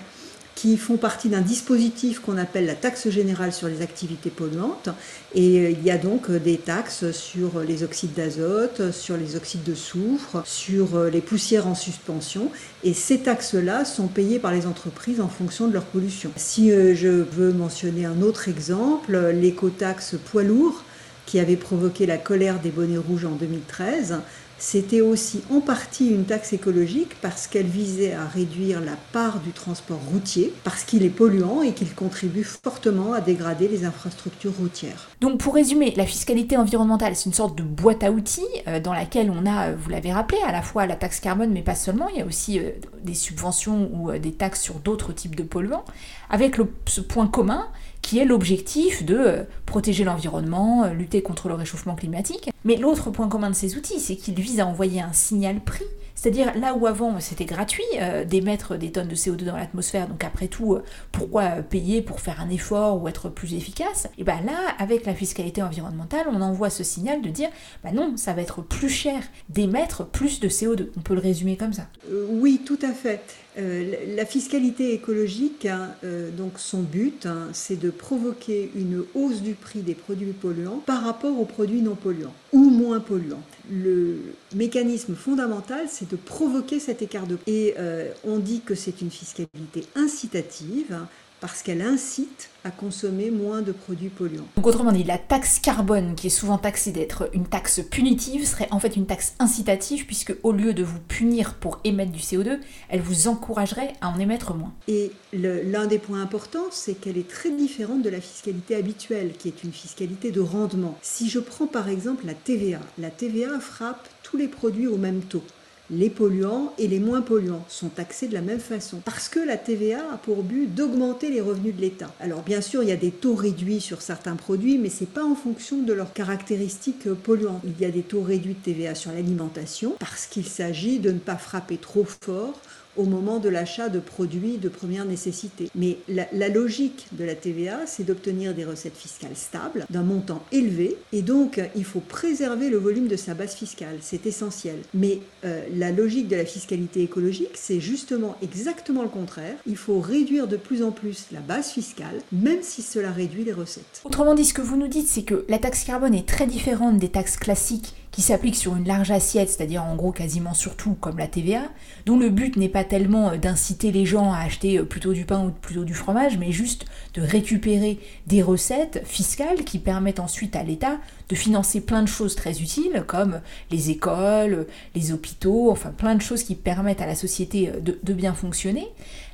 qui 0.54 0.78
font 0.78 0.96
partie 0.96 1.28
d'un 1.28 1.42
dispositif 1.42 2.20
qu'on 2.20 2.38
appelle 2.38 2.64
la 2.64 2.74
taxe 2.74 3.10
générale 3.10 3.52
sur 3.52 3.68
les 3.68 3.82
activités 3.82 4.30
polluantes. 4.30 4.88
Et 5.34 5.58
euh, 5.58 5.70
il 5.72 5.84
y 5.84 5.90
a 5.90 5.98
donc 5.98 6.30
euh, 6.30 6.38
des 6.38 6.56
taxes 6.56 7.10
sur 7.10 7.60
les 7.60 7.82
oxydes 7.82 8.14
d'azote, 8.14 8.92
sur 8.92 9.18
les 9.18 9.36
oxydes 9.36 9.64
de 9.64 9.74
soufre, 9.74 10.42
sur 10.46 11.04
les 11.04 11.20
poussières 11.20 11.66
en 11.66 11.74
suspension. 11.74 12.50
Et 12.82 12.94
ces 12.94 13.18
taxes-là 13.18 13.84
sont 13.84 14.06
payées 14.06 14.38
par 14.38 14.52
les 14.52 14.66
entreprises 14.66 15.20
en 15.20 15.28
fonction 15.28 15.68
de 15.68 15.74
leur 15.74 15.84
pollution. 15.84 16.30
Si 16.36 16.70
je 16.70 17.08
veux 17.08 17.52
mentionner 17.52 18.06
un 18.06 18.22
autre 18.22 18.48
exemple, 18.48 19.18
l'écotaxe 19.34 20.14
poids 20.24 20.44
lourd 20.44 20.82
qui 21.26 21.38
avait 21.38 21.56
provoqué 21.56 22.06
la 22.06 22.18
colère 22.18 22.60
des 22.60 22.70
bonnets 22.70 22.98
rouges 22.98 23.24
en 23.24 23.32
2013, 23.32 24.20
c'était 24.64 25.00
aussi 25.00 25.42
en 25.50 25.60
partie 25.60 26.08
une 26.08 26.24
taxe 26.24 26.52
écologique 26.52 27.16
parce 27.20 27.48
qu'elle 27.48 27.66
visait 27.66 28.12
à 28.12 28.24
réduire 28.24 28.80
la 28.80 28.92
part 29.12 29.40
du 29.40 29.50
transport 29.50 29.98
routier, 30.12 30.54
parce 30.62 30.84
qu'il 30.84 31.02
est 31.02 31.10
polluant 31.10 31.62
et 31.62 31.72
qu'il 31.72 31.92
contribue 31.92 32.44
fortement 32.44 33.12
à 33.12 33.20
dégrader 33.20 33.66
les 33.66 33.84
infrastructures 33.84 34.56
routières. 34.56 35.10
Donc 35.20 35.38
pour 35.38 35.54
résumer, 35.54 35.92
la 35.96 36.06
fiscalité 36.06 36.56
environnementale, 36.56 37.16
c'est 37.16 37.26
une 37.26 37.34
sorte 37.34 37.58
de 37.58 37.64
boîte 37.64 38.04
à 38.04 38.12
outils 38.12 38.46
euh, 38.68 38.78
dans 38.78 38.92
laquelle 38.92 39.32
on 39.32 39.46
a, 39.46 39.70
euh, 39.70 39.76
vous 39.76 39.90
l'avez 39.90 40.12
rappelé, 40.12 40.38
à 40.46 40.52
la 40.52 40.62
fois 40.62 40.86
la 40.86 40.94
taxe 40.94 41.18
carbone, 41.18 41.50
mais 41.50 41.62
pas 41.62 41.74
seulement, 41.74 42.06
il 42.10 42.20
y 42.20 42.22
a 42.22 42.24
aussi 42.24 42.60
euh, 42.60 42.70
des 43.02 43.14
subventions 43.14 43.90
ou 43.92 44.16
des 44.16 44.32
taxes 44.32 44.62
sur 44.62 44.76
d'autres 44.76 45.12
types 45.12 45.34
de 45.34 45.42
polluants, 45.42 45.84
avec 46.30 46.58
ce 46.86 47.00
point 47.00 47.26
commun 47.26 47.66
qui 48.02 48.18
est 48.18 48.24
l'objectif 48.24 49.04
de 49.04 49.16
euh, 49.16 49.42
protéger 49.64 50.04
l'environnement, 50.04 50.84
euh, 50.84 50.92
lutter 50.92 51.22
contre 51.22 51.48
le 51.48 51.54
réchauffement 51.54 51.94
climatique. 51.94 52.50
Mais 52.64 52.76
l'autre 52.76 53.10
point 53.10 53.28
commun 53.28 53.50
de 53.50 53.54
ces 53.54 53.76
outils, 53.76 54.00
c'est 54.00 54.16
qu'ils 54.16 54.38
visent 54.38 54.60
à 54.60 54.66
envoyer 54.66 55.00
un 55.00 55.12
signal 55.12 55.60
prix 55.60 55.86
c'est-à-dire 56.14 56.56
là 56.56 56.74
où 56.74 56.86
avant 56.86 57.18
c'était 57.18 57.46
gratuit 57.46 57.82
euh, 58.00 58.24
d'émettre 58.24 58.76
des 58.76 58.92
tonnes 58.92 59.08
de 59.08 59.14
CO2 59.16 59.44
dans 59.44 59.56
l'atmosphère, 59.56 60.06
donc 60.06 60.22
après 60.22 60.46
tout, 60.46 60.78
pourquoi 61.10 61.50
payer 61.62 62.00
pour 62.00 62.20
faire 62.20 62.40
un 62.40 62.48
effort 62.48 63.02
ou 63.02 63.08
être 63.08 63.28
plus 63.28 63.54
efficace? 63.54 64.06
Et 64.18 64.22
bien 64.22 64.40
là, 64.42 64.56
avec 64.78 65.04
la 65.04 65.14
fiscalité 65.14 65.62
environnementale, 65.62 66.26
on 66.30 66.40
envoie 66.40 66.70
ce 66.70 66.84
signal 66.84 67.22
de 67.22 67.28
dire, 67.28 67.48
bah 67.82 67.90
non, 67.92 68.16
ça 68.16 68.34
va 68.34 68.42
être 68.42 68.62
plus 68.62 68.88
cher 68.88 69.20
d'émettre 69.48 70.06
plus 70.06 70.38
de 70.38 70.48
CO2. 70.48 70.90
On 70.96 71.00
peut 71.00 71.14
le 71.14 71.20
résumer 71.20 71.56
comme 71.56 71.72
ça. 71.72 71.88
oui, 72.30 72.60
tout 72.64 72.78
à 72.82 72.92
fait. 72.92 73.41
Euh, 73.58 74.14
la 74.16 74.24
fiscalité 74.24 74.94
écologique, 74.94 75.66
hein, 75.66 75.94
euh, 76.04 76.30
donc 76.30 76.58
son 76.58 76.80
but, 76.80 77.26
hein, 77.26 77.48
c'est 77.52 77.76
de 77.76 77.90
provoquer 77.90 78.70
une 78.74 79.04
hausse 79.14 79.42
du 79.42 79.52
prix 79.52 79.80
des 79.80 79.94
produits 79.94 80.32
polluants 80.32 80.82
par 80.86 81.04
rapport 81.04 81.38
aux 81.38 81.44
produits 81.44 81.82
non 81.82 81.94
polluants 81.94 82.32
ou 82.52 82.70
moins 82.70 83.00
polluants. 83.00 83.42
Le 83.70 84.20
mécanisme 84.54 85.14
fondamental, 85.14 85.86
c'est 85.88 86.10
de 86.10 86.16
provoquer 86.16 86.80
cet 86.80 87.02
écart 87.02 87.26
de 87.26 87.36
Et 87.46 87.74
euh, 87.78 88.10
on 88.24 88.38
dit 88.38 88.62
que 88.64 88.74
c'est 88.74 89.02
une 89.02 89.10
fiscalité 89.10 89.84
incitative 89.96 90.96
parce 91.42 91.62
qu'elle 91.62 91.82
incite 91.82 92.50
à 92.62 92.70
consommer 92.70 93.32
moins 93.32 93.62
de 93.62 93.72
produits 93.72 94.10
polluants. 94.10 94.46
Donc 94.54 94.64
autrement 94.68 94.92
dit, 94.92 95.02
la 95.02 95.18
taxe 95.18 95.58
carbone, 95.58 96.14
qui 96.14 96.28
est 96.28 96.30
souvent 96.30 96.56
taxée 96.56 96.92
d'être 96.92 97.28
une 97.32 97.48
taxe 97.48 97.80
punitive, 97.90 98.46
serait 98.46 98.68
en 98.70 98.78
fait 98.78 98.94
une 98.94 99.06
taxe 99.06 99.34
incitative, 99.40 100.06
puisque 100.06 100.36
au 100.44 100.52
lieu 100.52 100.72
de 100.72 100.84
vous 100.84 101.00
punir 101.00 101.54
pour 101.54 101.80
émettre 101.82 102.12
du 102.12 102.20
CO2, 102.20 102.60
elle 102.88 103.00
vous 103.00 103.26
encouragerait 103.26 103.92
à 104.00 104.08
en 104.08 104.20
émettre 104.20 104.54
moins. 104.54 104.72
Et 104.86 105.10
l'un 105.32 105.86
des 105.88 105.98
points 105.98 106.22
importants, 106.22 106.70
c'est 106.70 106.94
qu'elle 106.94 107.18
est 107.18 107.28
très 107.28 107.50
différente 107.50 108.02
de 108.02 108.08
la 108.08 108.20
fiscalité 108.20 108.76
habituelle, 108.76 109.32
qui 109.36 109.48
est 109.48 109.64
une 109.64 109.72
fiscalité 109.72 110.30
de 110.30 110.40
rendement. 110.40 110.96
Si 111.02 111.28
je 111.28 111.40
prends 111.40 111.66
par 111.66 111.88
exemple 111.88 112.24
la 112.24 112.34
TVA, 112.34 112.78
la 112.98 113.10
TVA 113.10 113.58
frappe 113.58 114.08
tous 114.22 114.36
les 114.36 114.46
produits 114.46 114.86
au 114.86 114.96
même 114.96 115.22
taux 115.22 115.42
les 115.90 116.10
polluants 116.10 116.72
et 116.78 116.88
les 116.88 117.00
moins 117.00 117.20
polluants 117.20 117.64
sont 117.68 117.88
taxés 117.88 118.28
de 118.28 118.34
la 118.34 118.40
même 118.40 118.60
façon. 118.60 119.00
Parce 119.04 119.28
que 119.28 119.40
la 119.40 119.56
TVA 119.56 120.00
a 120.12 120.16
pour 120.16 120.42
but 120.42 120.66
d'augmenter 120.66 121.30
les 121.30 121.40
revenus 121.40 121.74
de 121.74 121.80
l'État. 121.80 122.12
Alors 122.20 122.42
bien 122.42 122.60
sûr, 122.60 122.82
il 122.82 122.88
y 122.88 122.92
a 122.92 122.96
des 122.96 123.10
taux 123.10 123.34
réduits 123.34 123.80
sur 123.80 124.00
certains 124.00 124.36
produits, 124.36 124.78
mais 124.78 124.88
ce 124.88 125.00
n'est 125.00 125.10
pas 125.10 125.24
en 125.24 125.34
fonction 125.34 125.82
de 125.82 125.92
leurs 125.92 126.12
caractéristiques 126.12 127.12
polluantes. 127.12 127.62
Il 127.64 127.80
y 127.80 127.84
a 127.84 127.90
des 127.90 128.02
taux 128.02 128.22
réduits 128.22 128.54
de 128.54 128.72
TVA 128.72 128.94
sur 128.94 129.12
l'alimentation 129.12 129.96
parce 129.98 130.26
qu'il 130.26 130.46
s'agit 130.46 130.98
de 130.98 131.10
ne 131.10 131.18
pas 131.18 131.36
frapper 131.36 131.76
trop 131.76 132.04
fort 132.04 132.58
au 132.96 133.04
moment 133.04 133.38
de 133.38 133.48
l'achat 133.48 133.88
de 133.88 133.98
produits 133.98 134.58
de 134.58 134.68
première 134.68 135.04
nécessité. 135.04 135.70
Mais 135.74 135.98
la, 136.08 136.48
logique 136.48 137.06
de 137.12 137.24
la 137.24 137.34
TVA, 137.34 137.86
c'est 137.86 138.04
d'obtenir 138.04 138.54
des 138.54 138.64
recettes 138.64 138.96
fiscales 138.96 139.36
stables, 139.36 139.86
d'un 139.90 140.02
montant 140.02 140.42
élevé, 140.52 140.96
et 141.12 141.22
donc 141.22 141.60
il 141.74 141.84
faut 141.84 142.00
préserver 142.00 142.68
le 142.68 142.76
volume 142.76 143.08
de 143.08 143.16
sa 143.16 143.34
base 143.34 143.54
fiscale, 143.54 143.98
c'est 144.00 144.26
essentiel. 144.26 144.78
Mais 144.94 145.20
euh, 145.44 145.62
la 145.74 145.90
logique 145.90 146.28
de 146.28 146.36
la 146.36 146.44
fiscalité 146.44 147.02
écologique, 147.02 147.52
c'est 147.54 147.80
justement 147.80 148.36
exactement 148.42 149.02
le 149.02 149.08
contraire. 149.08 149.54
Il 149.66 149.76
faut 149.76 150.00
réduire 150.00 150.46
de 150.46 150.56
plus 150.56 150.82
en 150.82 150.90
plus 150.90 151.26
la 151.32 151.40
base 151.40 151.70
fiscale, 151.70 152.20
même 152.32 152.62
si 152.62 152.82
cela 152.82 153.10
réduit 153.10 153.44
les 153.44 153.52
recettes. 153.52 154.02
Autrement 154.04 154.34
dit, 154.34 154.44
ce 154.44 154.54
que 154.54 154.62
vous 154.62 154.76
nous 154.76 154.88
dites, 154.88 155.08
c'est 155.08 155.22
que 155.22 155.44
la 155.48 155.58
taxe 155.58 155.84
carbone 155.84 156.14
est 156.14 156.28
très 156.28 156.46
différente 156.46 156.98
des 156.98 157.08
taxes 157.08 157.36
classiques 157.36 157.94
qui 158.12 158.20
s'appliquent 158.20 158.56
sur 158.56 158.76
une 158.76 158.86
large 158.86 159.10
assiette, 159.10 159.48
c'est-à-dire 159.48 159.82
en 159.82 159.96
gros 159.96 160.12
quasiment 160.12 160.54
sur 160.54 160.76
tout 160.76 160.94
comme 161.00 161.18
la 161.18 161.26
TVA, 161.26 161.62
dont 162.04 162.18
le 162.18 162.28
but 162.28 162.56
n'est 162.56 162.68
pas 162.68 162.84
tellement 162.84 163.30
euh, 163.30 163.36
d'inciter 163.38 163.90
les 163.90 164.06
gens 164.06 164.32
à 164.32 164.40
acheter 164.40 164.78
euh, 164.78 164.84
plutôt 164.84 165.14
du 165.14 165.24
pain 165.24 165.46
ou 165.46 165.50
plutôt 165.50 165.84
du 165.84 165.94
fromage, 165.94 166.36
mais 166.38 166.52
juste 166.52 166.84
de 167.14 167.22
récupérer 167.22 167.98
des 168.26 168.42
recettes 168.42 169.02
fiscales 169.06 169.64
qui 169.64 169.78
permettent 169.78 170.20
ensuite 170.20 170.54
à 170.54 170.62
l'État 170.62 170.98
de 171.30 171.34
financer 171.34 171.80
plein 171.80 172.02
de 172.02 172.08
choses 172.08 172.36
très 172.36 172.60
utiles, 172.60 173.04
comme 173.06 173.40
les 173.70 173.90
écoles, 173.90 174.66
les 174.94 175.12
hôpitaux, 175.12 175.70
enfin 175.70 175.90
plein 175.90 176.14
de 176.14 176.20
choses 176.20 176.44
qui 176.44 176.54
permettent 176.54 177.00
à 177.00 177.06
la 177.06 177.14
société 177.14 177.70
euh, 177.70 177.80
de, 177.80 178.12
bien 178.12 178.34
fonctionner. 178.34 178.86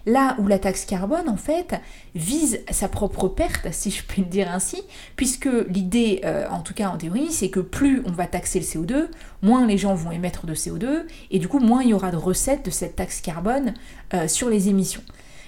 Là 0.09 0.37
où 0.39 0.47
la 0.47 0.59
taxe 0.59 0.87
carbone, 0.87 1.29
en 1.29 1.37
fait, 1.37 1.75
vise 2.15 2.61
sa 2.71 2.89
propre 2.89 3.29
perte, 3.29 3.69
si 3.73 3.91
je 3.91 4.03
puis 4.03 4.23
le 4.23 4.29
dire 4.29 4.51
ainsi, 4.51 4.83
puisque 5.17 5.51
l'idée, 5.69 6.23
en 6.51 6.61
tout 6.61 6.73
cas 6.73 6.89
en 6.89 6.97
théorie, 6.97 7.31
c'est 7.31 7.51
que 7.51 7.61
plus 7.61 8.03
on 8.07 8.13
va 8.13 8.27
taxer 8.27 8.59
le 8.59 8.65
CO2, 8.65 9.09
moins 9.43 9.67
les 9.67 9.77
gens 9.77 9.95
vont 9.95 10.11
émettre 10.11 10.47
de 10.47 10.55
CO2, 10.55 11.05
et 11.31 11.39
du 11.39 11.47
coup, 11.47 11.59
moins 11.59 11.83
il 11.83 11.91
y 11.91 11.95
aura 11.95 12.11
de 12.11 12.17
recettes 12.17 12.65
de 12.65 12.71
cette 12.71 12.97
taxe 12.97 13.21
carbone 13.21 13.75
euh, 14.15 14.29
sur 14.29 14.49
les 14.49 14.71
émissions. 14.71 15.03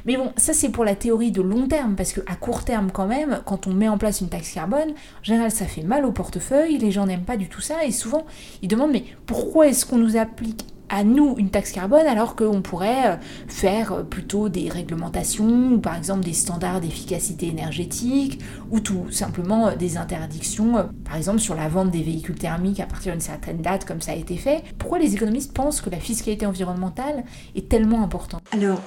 Mais 0.05 0.17
bon, 0.17 0.33
ça 0.37 0.52
c'est 0.52 0.71
pour 0.71 0.85
la 0.85 0.95
théorie 0.95 1.31
de 1.31 1.43
long 1.43 1.67
terme, 1.67 1.95
parce 1.95 2.12
qu'à 2.12 2.35
court 2.35 2.64
terme 2.64 2.90
quand 2.93 3.07
même, 3.07 3.40
quand 3.47 3.67
on 3.67 3.73
met 3.73 3.88
en 3.88 3.99
place 3.99 4.21
une 4.21 4.29
taxe 4.29 4.52
carbone, 4.52 4.90
en 4.90 5.25
général 5.25 5.50
ça 5.50 5.67
fait 5.67 5.83
mal 5.83 6.05
au 6.05 6.12
portefeuille, 6.12 6.79
les 6.79 6.90
gens 6.90 7.07
n'aiment 7.07 7.25
pas 7.25 7.37
du 7.37 7.49
tout 7.49 7.61
ça, 7.61 7.85
et 7.85 7.93
souvent 7.93 8.26
ils 8.62 8.69
demandent 8.69 8.93
mais 8.93 9.05
pourquoi 9.26 9.69
est-ce 9.69 9.85
qu'on 9.85 9.99
nous 9.99 10.17
applique 10.17 10.64
à 10.90 11.04
nous 11.04 11.37
une 11.38 11.50
taxe 11.50 11.73
carbone 11.73 12.06
alors 12.06 12.37
qu'on 12.37 12.61
pourrait 12.61 13.12
euh, 13.12 13.16
faire 13.47 13.92
euh, 13.92 14.02
plutôt 14.02 14.49
des 14.49 14.68
réglementations 14.68 15.73
ou 15.73 15.78
par 15.78 15.97
exemple 15.97 16.25
des 16.25 16.32
standards 16.32 16.80
d'efficacité 16.80 17.47
énergétique 17.47 18.40
ou 18.70 18.80
tout 18.80 19.11
simplement 19.11 19.68
euh, 19.68 19.76
des 19.76 19.97
interdictions 19.97 20.90
par 21.04 21.16
exemple 21.16 21.38
sur 21.38 21.54
la 21.54 21.68
vente 21.68 21.90
des 21.90 22.02
véhicules 22.02 22.35
thermiques 22.35 22.80
à 22.80 22.87
partir 22.87 23.12
d'une 23.12 23.20
certaine 23.20 23.62
date 23.62 23.85
comme 23.85 24.00
ça 24.00 24.12
a 24.12 24.16
été 24.16 24.37
fait. 24.37 24.64
Pourquoi 24.78 24.99
les 24.99 25.14
économistes 25.14 25.54
pensent 25.54 25.80
que 25.80 25.90
la 25.90 25.99
fiscalité 25.99 26.44
environnementale 26.44 27.25
est 27.54 27.68
tellement 27.68 28.02
importante? 28.02 28.42
Alors, 28.52 28.80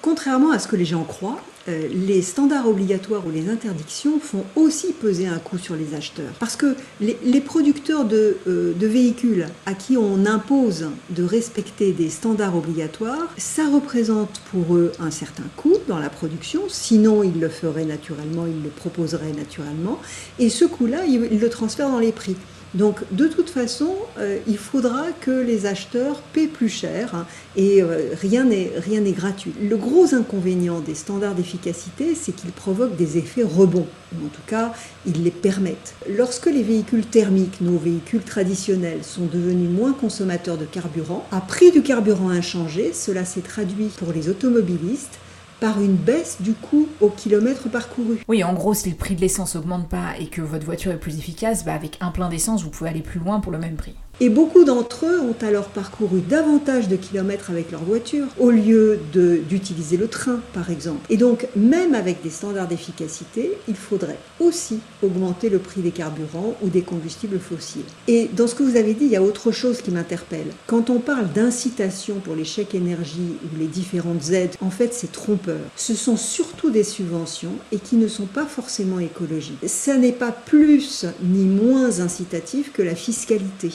contrairement 0.00 0.50
à 0.50 0.58
ce 0.58 0.66
que 0.66 0.76
les 0.76 0.84
gens 0.84 1.04
croient, 1.04 1.38
euh, 1.68 1.88
les 1.92 2.22
standards 2.22 2.68
obligatoires 2.68 3.26
ou 3.26 3.30
les 3.30 3.48
interdictions 3.48 4.18
font 4.18 4.44
aussi 4.56 4.92
peser 4.92 5.26
un 5.26 5.38
coût 5.38 5.58
sur 5.58 5.76
les 5.76 5.94
acheteurs. 5.94 6.32
Parce 6.40 6.56
que 6.56 6.74
les, 7.00 7.40
producteurs 7.40 8.06
euh, 8.12 8.72
de, 8.74 8.86
véhicules 8.86 9.46
à 9.66 9.74
qui 9.74 9.96
on 9.96 10.26
impose 10.26 10.88
de 11.10 11.22
respecter 11.22 11.92
des 11.92 12.10
standards 12.10 12.56
obligatoires, 12.56 13.28
ça 13.36 13.68
représente 13.68 14.40
pour 14.50 14.76
eux 14.76 14.92
un 14.98 15.10
certain 15.10 15.44
coût 15.56 15.76
dans 15.86 15.98
la 15.98 16.10
production, 16.10 16.62
sinon 16.68 17.22
ils 17.22 17.38
le 17.38 17.48
feraient 17.48 17.84
naturellement, 17.84 18.46
ils 18.46 18.62
le 18.62 18.70
proposeraient 18.70 19.32
naturellement, 19.32 20.00
et 20.38 20.48
ce 20.48 20.64
coût-là, 20.64 21.04
ils 21.06 21.38
le 21.38 21.48
transfèrent 21.48 21.90
dans 21.90 21.98
les 21.98 22.12
prix. 22.12 22.36
Donc 22.74 23.00
de 23.10 23.26
toute 23.26 23.50
façon, 23.50 23.94
euh, 24.18 24.38
il 24.46 24.56
faudra 24.56 25.06
que 25.20 25.30
les 25.30 25.66
acheteurs 25.66 26.20
paient 26.32 26.46
plus 26.46 26.70
cher 26.70 27.14
hein, 27.14 27.26
et 27.54 27.82
euh, 27.82 28.10
rien 28.20 28.44
n'est 28.44 28.72
rien 28.76 29.02
n'est 29.02 29.12
gratuit. 29.12 29.52
Le 29.60 29.76
gros 29.76 30.14
inconvénient 30.14 30.80
des 30.80 30.94
standards 30.94 31.34
d'efficacité, 31.34 32.14
c'est 32.14 32.32
qu'ils 32.32 32.52
provoquent 32.52 32.96
des 32.96 33.18
effets 33.18 33.42
rebonds. 33.42 33.86
En 34.14 34.28
tout 34.28 34.42
cas, 34.46 34.72
ils 35.06 35.22
les 35.22 35.30
permettent. 35.30 35.94
Lorsque 36.08 36.46
les 36.46 36.62
véhicules 36.62 37.04
thermiques, 37.04 37.60
nos 37.60 37.78
véhicules 37.78 38.22
traditionnels, 38.22 39.04
sont 39.04 39.26
devenus 39.26 39.70
moins 39.70 39.92
consommateurs 39.92 40.58
de 40.58 40.64
carburant, 40.64 41.26
à 41.30 41.40
prix 41.40 41.72
du 41.72 41.82
carburant 41.82 42.30
inchangé, 42.30 42.92
cela 42.92 43.24
s'est 43.24 43.40
traduit 43.40 43.90
pour 43.98 44.12
les 44.12 44.28
automobilistes 44.28 45.18
par 45.62 45.80
une 45.80 45.94
baisse 45.94 46.38
du 46.40 46.54
coût 46.54 46.88
au 47.00 47.08
kilomètre 47.08 47.68
parcouru. 47.68 48.18
Oui, 48.26 48.42
en 48.42 48.52
gros, 48.52 48.74
si 48.74 48.90
le 48.90 48.96
prix 48.96 49.14
de 49.14 49.20
l'essence 49.20 49.54
augmente 49.54 49.88
pas 49.88 50.18
et 50.18 50.26
que 50.26 50.40
votre 50.40 50.64
voiture 50.64 50.90
est 50.90 50.98
plus 50.98 51.18
efficace, 51.18 51.64
bah 51.64 51.72
avec 51.72 51.98
un 52.00 52.10
plein 52.10 52.28
d'essence, 52.28 52.64
vous 52.64 52.70
pouvez 52.70 52.90
aller 52.90 53.00
plus 53.00 53.20
loin 53.20 53.38
pour 53.38 53.52
le 53.52 53.58
même 53.58 53.76
prix. 53.76 53.94
Et 54.24 54.28
beaucoup 54.28 54.62
d'entre 54.62 55.06
eux 55.06 55.20
ont 55.20 55.34
alors 55.44 55.64
parcouru 55.64 56.20
davantage 56.20 56.86
de 56.86 56.94
kilomètres 56.94 57.50
avec 57.50 57.72
leur 57.72 57.82
voiture 57.82 58.28
au 58.38 58.52
lieu 58.52 59.00
d'utiliser 59.12 59.96
le 59.96 60.06
train, 60.06 60.38
par 60.52 60.70
exemple. 60.70 61.00
Et 61.10 61.16
donc, 61.16 61.48
même 61.56 61.92
avec 61.96 62.22
des 62.22 62.30
standards 62.30 62.68
d'efficacité, 62.68 63.50
il 63.66 63.74
faudrait 63.74 64.20
aussi 64.38 64.78
augmenter 65.02 65.48
le 65.48 65.58
prix 65.58 65.80
des 65.80 65.90
carburants 65.90 66.54
ou 66.62 66.68
des 66.68 66.82
combustibles 66.82 67.40
fossiles. 67.40 67.82
Et 68.06 68.30
dans 68.32 68.46
ce 68.46 68.54
que 68.54 68.62
vous 68.62 68.76
avez 68.76 68.94
dit, 68.94 69.06
il 69.06 69.10
y 69.10 69.16
a 69.16 69.22
autre 69.24 69.50
chose 69.50 69.82
qui 69.82 69.90
m'interpelle. 69.90 70.52
Quand 70.68 70.88
on 70.88 71.00
parle 71.00 71.32
d'incitation 71.32 72.20
pour 72.20 72.36
les 72.36 72.44
chèques 72.44 72.76
énergie 72.76 73.38
ou 73.42 73.58
les 73.58 73.66
différentes 73.66 74.30
aides, 74.30 74.54
en 74.60 74.70
fait, 74.70 74.94
c'est 74.94 75.10
trompeur. 75.10 75.58
Ce 75.74 75.94
sont 75.94 76.16
surtout 76.16 76.70
des 76.70 76.84
subventions 76.84 77.56
et 77.72 77.78
qui 77.78 77.96
ne 77.96 78.06
sont 78.06 78.26
pas 78.26 78.46
forcément 78.46 79.00
écologiques. 79.00 79.58
Ça 79.66 79.96
n'est 79.96 80.12
pas 80.12 80.30
plus 80.30 81.06
ni 81.24 81.44
moins 81.44 81.98
incitatif 81.98 82.72
que 82.72 82.82
la 82.82 82.94
fiscalité 82.94 83.72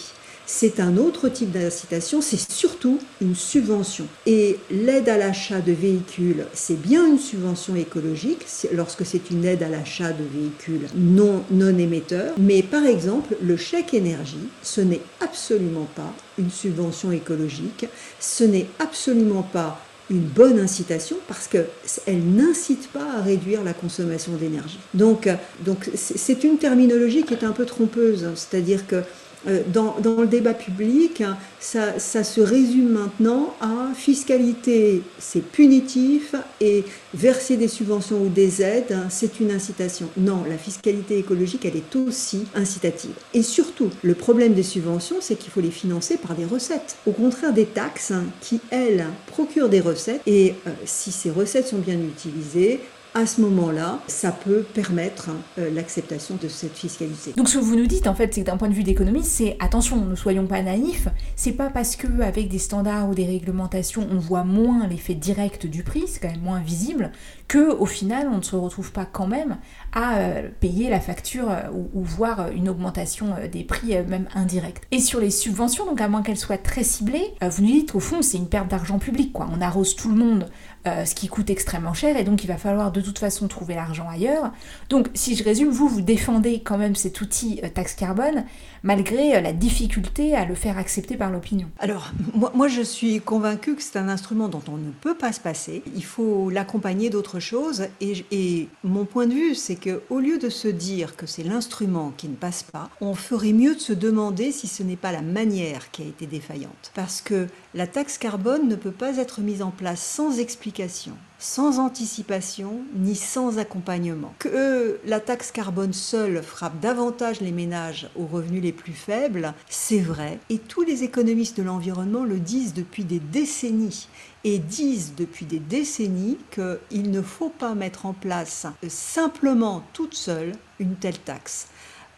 c'est 0.47 0.79
un 0.79 0.97
autre 0.97 1.27
type 1.29 1.51
d'incitation, 1.51 2.21
c'est 2.21 2.39
surtout 2.51 2.99
une 3.21 3.35
subvention. 3.35 4.07
Et 4.25 4.57
l'aide 4.71 5.09
à 5.09 5.17
l'achat 5.17 5.59
de 5.59 5.73
véhicules, 5.73 6.45
c'est 6.53 6.81
bien 6.81 7.05
une 7.05 7.19
subvention 7.19 7.75
écologique 7.75 8.45
lorsque 8.73 9.05
c'est 9.05 9.29
une 9.29 9.45
aide 9.45 9.61
à 9.61 9.69
l'achat 9.69 10.13
de 10.13 10.23
véhicules 10.23 10.87
non, 10.95 11.43
non 11.51 11.77
émetteurs. 11.77 12.33
Mais 12.37 12.63
par 12.63 12.85
exemple, 12.85 13.35
le 13.41 13.57
chèque 13.57 13.93
énergie, 13.93 14.47
ce 14.63 14.81
n'est 14.81 15.01
absolument 15.19 15.87
pas 15.95 16.13
une 16.39 16.49
subvention 16.49 17.11
écologique, 17.11 17.85
ce 18.19 18.45
n'est 18.45 18.67
absolument 18.79 19.43
pas 19.43 19.81
une 20.09 20.21
bonne 20.21 20.59
incitation 20.59 21.17
parce 21.27 21.47
qu'elle 21.47 22.23
n'incite 22.23 22.87
pas 22.91 23.17
à 23.17 23.21
réduire 23.21 23.63
la 23.65 23.73
consommation 23.73 24.31
d'énergie. 24.33 24.79
Donc, 24.93 25.27
donc 25.65 25.89
c'est 25.95 26.45
une 26.45 26.57
terminologie 26.57 27.23
qui 27.23 27.33
est 27.33 27.43
un 27.43 27.51
peu 27.51 27.65
trompeuse, 27.65 28.25
c'est-à-dire 28.35 28.87
que 28.87 29.03
euh, 29.47 29.61
dans, 29.67 29.95
le 30.03 30.25
débat 30.25 30.53
public, 30.53 31.23
ça, 31.59 31.99
se 31.99 32.41
résume 32.41 32.89
maintenant 32.89 33.53
à 33.61 33.93
fiscalité, 33.95 35.03
c'est 35.19 35.41
punitif, 35.41 36.35
et 36.59 36.83
verser 37.13 37.57
des 37.57 37.67
subventions 37.67 38.21
ou 38.21 38.29
des 38.29 38.61
aides, 38.61 38.97
c'est 39.09 39.39
une 39.39 39.51
incitation. 39.51 40.09
Non, 40.17 40.43
la 40.49 40.57
fiscalité 40.57 41.19
écologique, 41.19 41.65
elle 41.65 41.77
est 41.77 41.95
aussi 41.95 42.45
incitative. 42.55 43.11
Et 43.33 43.43
surtout, 43.43 43.89
le 44.01 44.15
problème 44.15 44.53
des 44.53 44.63
subventions, 44.63 45.17
c'est 45.19 45.35
qu'il 45.35 45.51
faut 45.51 45.61
les 45.61 45.71
financer 45.71 46.17
par 46.17 46.35
des 46.35 46.45
recettes. 46.45 46.97
Au 47.05 47.11
contraire 47.11 47.53
des 47.53 47.65
taxes, 47.65 48.13
qui, 48.41 48.59
elles, 48.71 49.05
procurent 49.27 49.69
des 49.69 49.81
recettes, 49.81 50.21
et 50.25 50.55
euh, 50.65 50.71
si 50.85 51.11
ces 51.11 51.29
recettes 51.29 51.67
sont 51.67 51.77
bien 51.77 51.99
utilisées, 51.99 52.81
à 53.17 53.25
ce 53.25 53.41
moment-là, 53.41 53.99
ça 54.07 54.31
peut 54.31 54.61
permettre 54.61 55.31
euh, 55.57 55.71
l'acceptation 55.71 56.37
de 56.39 56.47
cette 56.47 56.75
fiscalité. 56.77 57.33
Donc 57.35 57.49
ce 57.49 57.57
que 57.57 57.63
vous 57.63 57.75
nous 57.75 57.87
dites 57.87 58.05
en 58.05 58.13
fait, 58.13 58.31
c'est 58.31 58.41
que 58.41 58.45
d'un 58.45 58.57
point 58.57 58.69
de 58.69 58.75
vue 58.75 58.83
d'économie, 58.83 59.23
c'est 59.23 59.57
attention, 59.59 60.05
ne 60.05 60.15
soyons 60.15 60.45
pas 60.45 60.61
naïfs, 60.61 61.07
c'est 61.35 61.53
pas 61.53 61.71
parce 61.71 61.95
que 61.95 62.21
avec 62.21 62.47
des 62.47 62.59
standards 62.59 63.09
ou 63.09 63.15
des 63.15 63.25
réglementations, 63.25 64.07
on 64.11 64.19
voit 64.19 64.43
moins 64.43 64.85
l'effet 64.87 65.15
direct 65.15 65.65
du 65.65 65.81
prix, 65.81 66.03
c'est 66.07 66.19
quand 66.19 66.29
même 66.29 66.41
moins 66.41 66.59
visible, 66.59 67.11
que 67.47 67.71
au 67.71 67.85
final, 67.85 68.27
on 68.31 68.37
ne 68.37 68.41
se 68.41 68.55
retrouve 68.55 68.91
pas 68.91 69.05
quand 69.05 69.27
même 69.27 69.57
à 69.93 70.17
euh, 70.17 70.49
payer 70.59 70.89
la 70.89 70.99
facture 70.99 71.49
euh, 71.49 71.69
ou, 71.71 72.03
voir 72.03 72.51
une 72.51 72.69
augmentation 72.69 73.35
des 73.51 73.63
prix 73.63 73.95
même 74.07 74.27
indirecte. 74.35 74.83
Et 74.91 74.99
sur 74.99 75.19
les 75.19 75.31
subventions, 75.31 75.85
donc 75.85 76.01
à 76.01 76.07
moins 76.07 76.21
qu'elles 76.21 76.37
soient 76.37 76.57
très 76.57 76.83
ciblées, 76.83 77.33
vous 77.41 77.63
nous 77.63 77.71
dites 77.71 77.95
au 77.95 77.99
fond, 77.99 78.21
c'est 78.21 78.37
une 78.37 78.49
perte 78.49 78.69
d'argent 78.69 78.99
public 78.99 79.33
quoi. 79.33 79.47
On 79.51 79.61
arrose 79.61 79.95
tout 79.95 80.09
le 80.09 80.15
monde 80.15 80.49
euh, 80.87 81.05
ce 81.05 81.15
qui 81.15 81.27
coûte 81.27 81.49
extrêmement 81.49 81.93
cher, 81.93 82.15
et 82.15 82.23
donc 82.23 82.43
il 82.43 82.47
va 82.47 82.55
falloir 82.55 82.91
de 82.91 83.01
toute 83.01 83.19
façon 83.19 83.47
trouver 83.47 83.75
l'argent 83.75 84.07
ailleurs. 84.09 84.53
Donc 84.89 85.09
si 85.15 85.35
je 85.35 85.43
résume, 85.43 85.69
vous, 85.69 85.89
vous 85.89 86.01
défendez 86.01 86.61
quand 86.63 86.77
même 86.77 86.95
cet 86.95 87.19
outil 87.19 87.59
euh, 87.63 87.67
taxe 87.67 87.93
carbone, 87.93 88.45
malgré 88.83 89.35
euh, 89.35 89.41
la 89.41 89.51
difficulté 89.51 90.33
à 90.33 90.45
le 90.45 90.55
faire 90.55 90.77
accepter 90.77 91.17
par 91.17 91.29
l'opinion. 91.29 91.67
Alors, 91.79 92.13
moi, 92.33 92.53
moi, 92.55 92.67
je 92.69 92.81
suis 92.81 93.19
convaincue 93.19 93.75
que 93.75 93.81
c'est 93.81 93.97
un 93.97 94.07
instrument 94.07 94.47
dont 94.47 94.61
on 94.69 94.77
ne 94.77 94.91
peut 94.91 95.15
pas 95.15 95.33
se 95.33 95.41
passer. 95.41 95.83
Il 95.95 96.05
faut 96.05 96.49
l'accompagner 96.49 97.09
d'autres 97.09 97.36
choses. 97.39 97.85
Et, 98.01 98.25
et, 98.31 98.69
mon 98.83 99.05
point 99.05 99.27
de 99.27 99.33
vue, 99.33 99.55
c'est 99.55 99.75
que 99.75 100.01
au 100.09 100.19
lieu 100.19 100.37
de 100.37 100.49
se 100.49 100.67
dire 100.67 101.15
que 101.15 101.25
c'est 101.25 101.43
l'instrument 101.43 102.13
qui 102.15 102.27
ne 102.27 102.35
passe 102.35 102.63
pas, 102.63 102.89
on 103.01 103.15
ferait 103.15 103.53
mieux 103.53 103.75
de 103.75 103.79
se 103.79 103.93
demander 103.93 104.51
si 104.51 104.67
ce 104.67 104.83
n'est 104.83 104.95
pas 104.95 105.11
la 105.11 105.21
manière 105.21 105.91
qui 105.91 106.03
a 106.03 106.05
été 106.05 106.25
défaillante. 106.25 106.91
Parce 106.93 107.21
que 107.21 107.47
la 107.73 107.87
taxe 107.87 108.17
carbone 108.17 108.67
ne 108.67 108.75
peut 108.75 108.91
pas 108.91 109.17
être 109.17 109.41
mise 109.41 109.61
en 109.61 109.71
place 109.71 110.01
sans 110.01 110.39
explication 110.39 111.13
sans 111.39 111.79
anticipation 111.79 112.81
ni 112.95 113.15
sans 113.15 113.59
accompagnement. 113.59 114.33
Que 114.39 114.99
la 115.05 115.19
taxe 115.19 115.51
carbone 115.51 115.93
seule 115.93 116.41
frappe 116.41 116.79
davantage 116.79 117.41
les 117.41 117.51
ménages 117.51 118.09
aux 118.15 118.25
revenus 118.25 118.63
les 118.63 118.71
plus 118.71 118.93
faibles, 118.93 119.53
c'est 119.69 119.99
vrai, 119.99 120.39
et 120.49 120.57
tous 120.57 120.83
les 120.83 121.03
économistes 121.03 121.57
de 121.57 121.63
l'environnement 121.63 122.23
le 122.23 122.39
disent 122.39 122.73
depuis 122.73 123.03
des 123.03 123.19
décennies 123.19 124.07
et 124.47 124.59
disent 124.59 125.11
depuis 125.17 125.45
des 125.45 125.59
décennies 125.59 126.37
qu'il 126.51 127.11
ne 127.11 127.21
faut 127.21 127.49
pas 127.49 127.75
mettre 127.75 128.05
en 128.05 128.13
place 128.13 128.65
simplement 128.87 129.83
toute 129.91 130.13
seule 130.13 130.53
une 130.79 130.95
telle 130.95 131.19
taxe. 131.19 131.67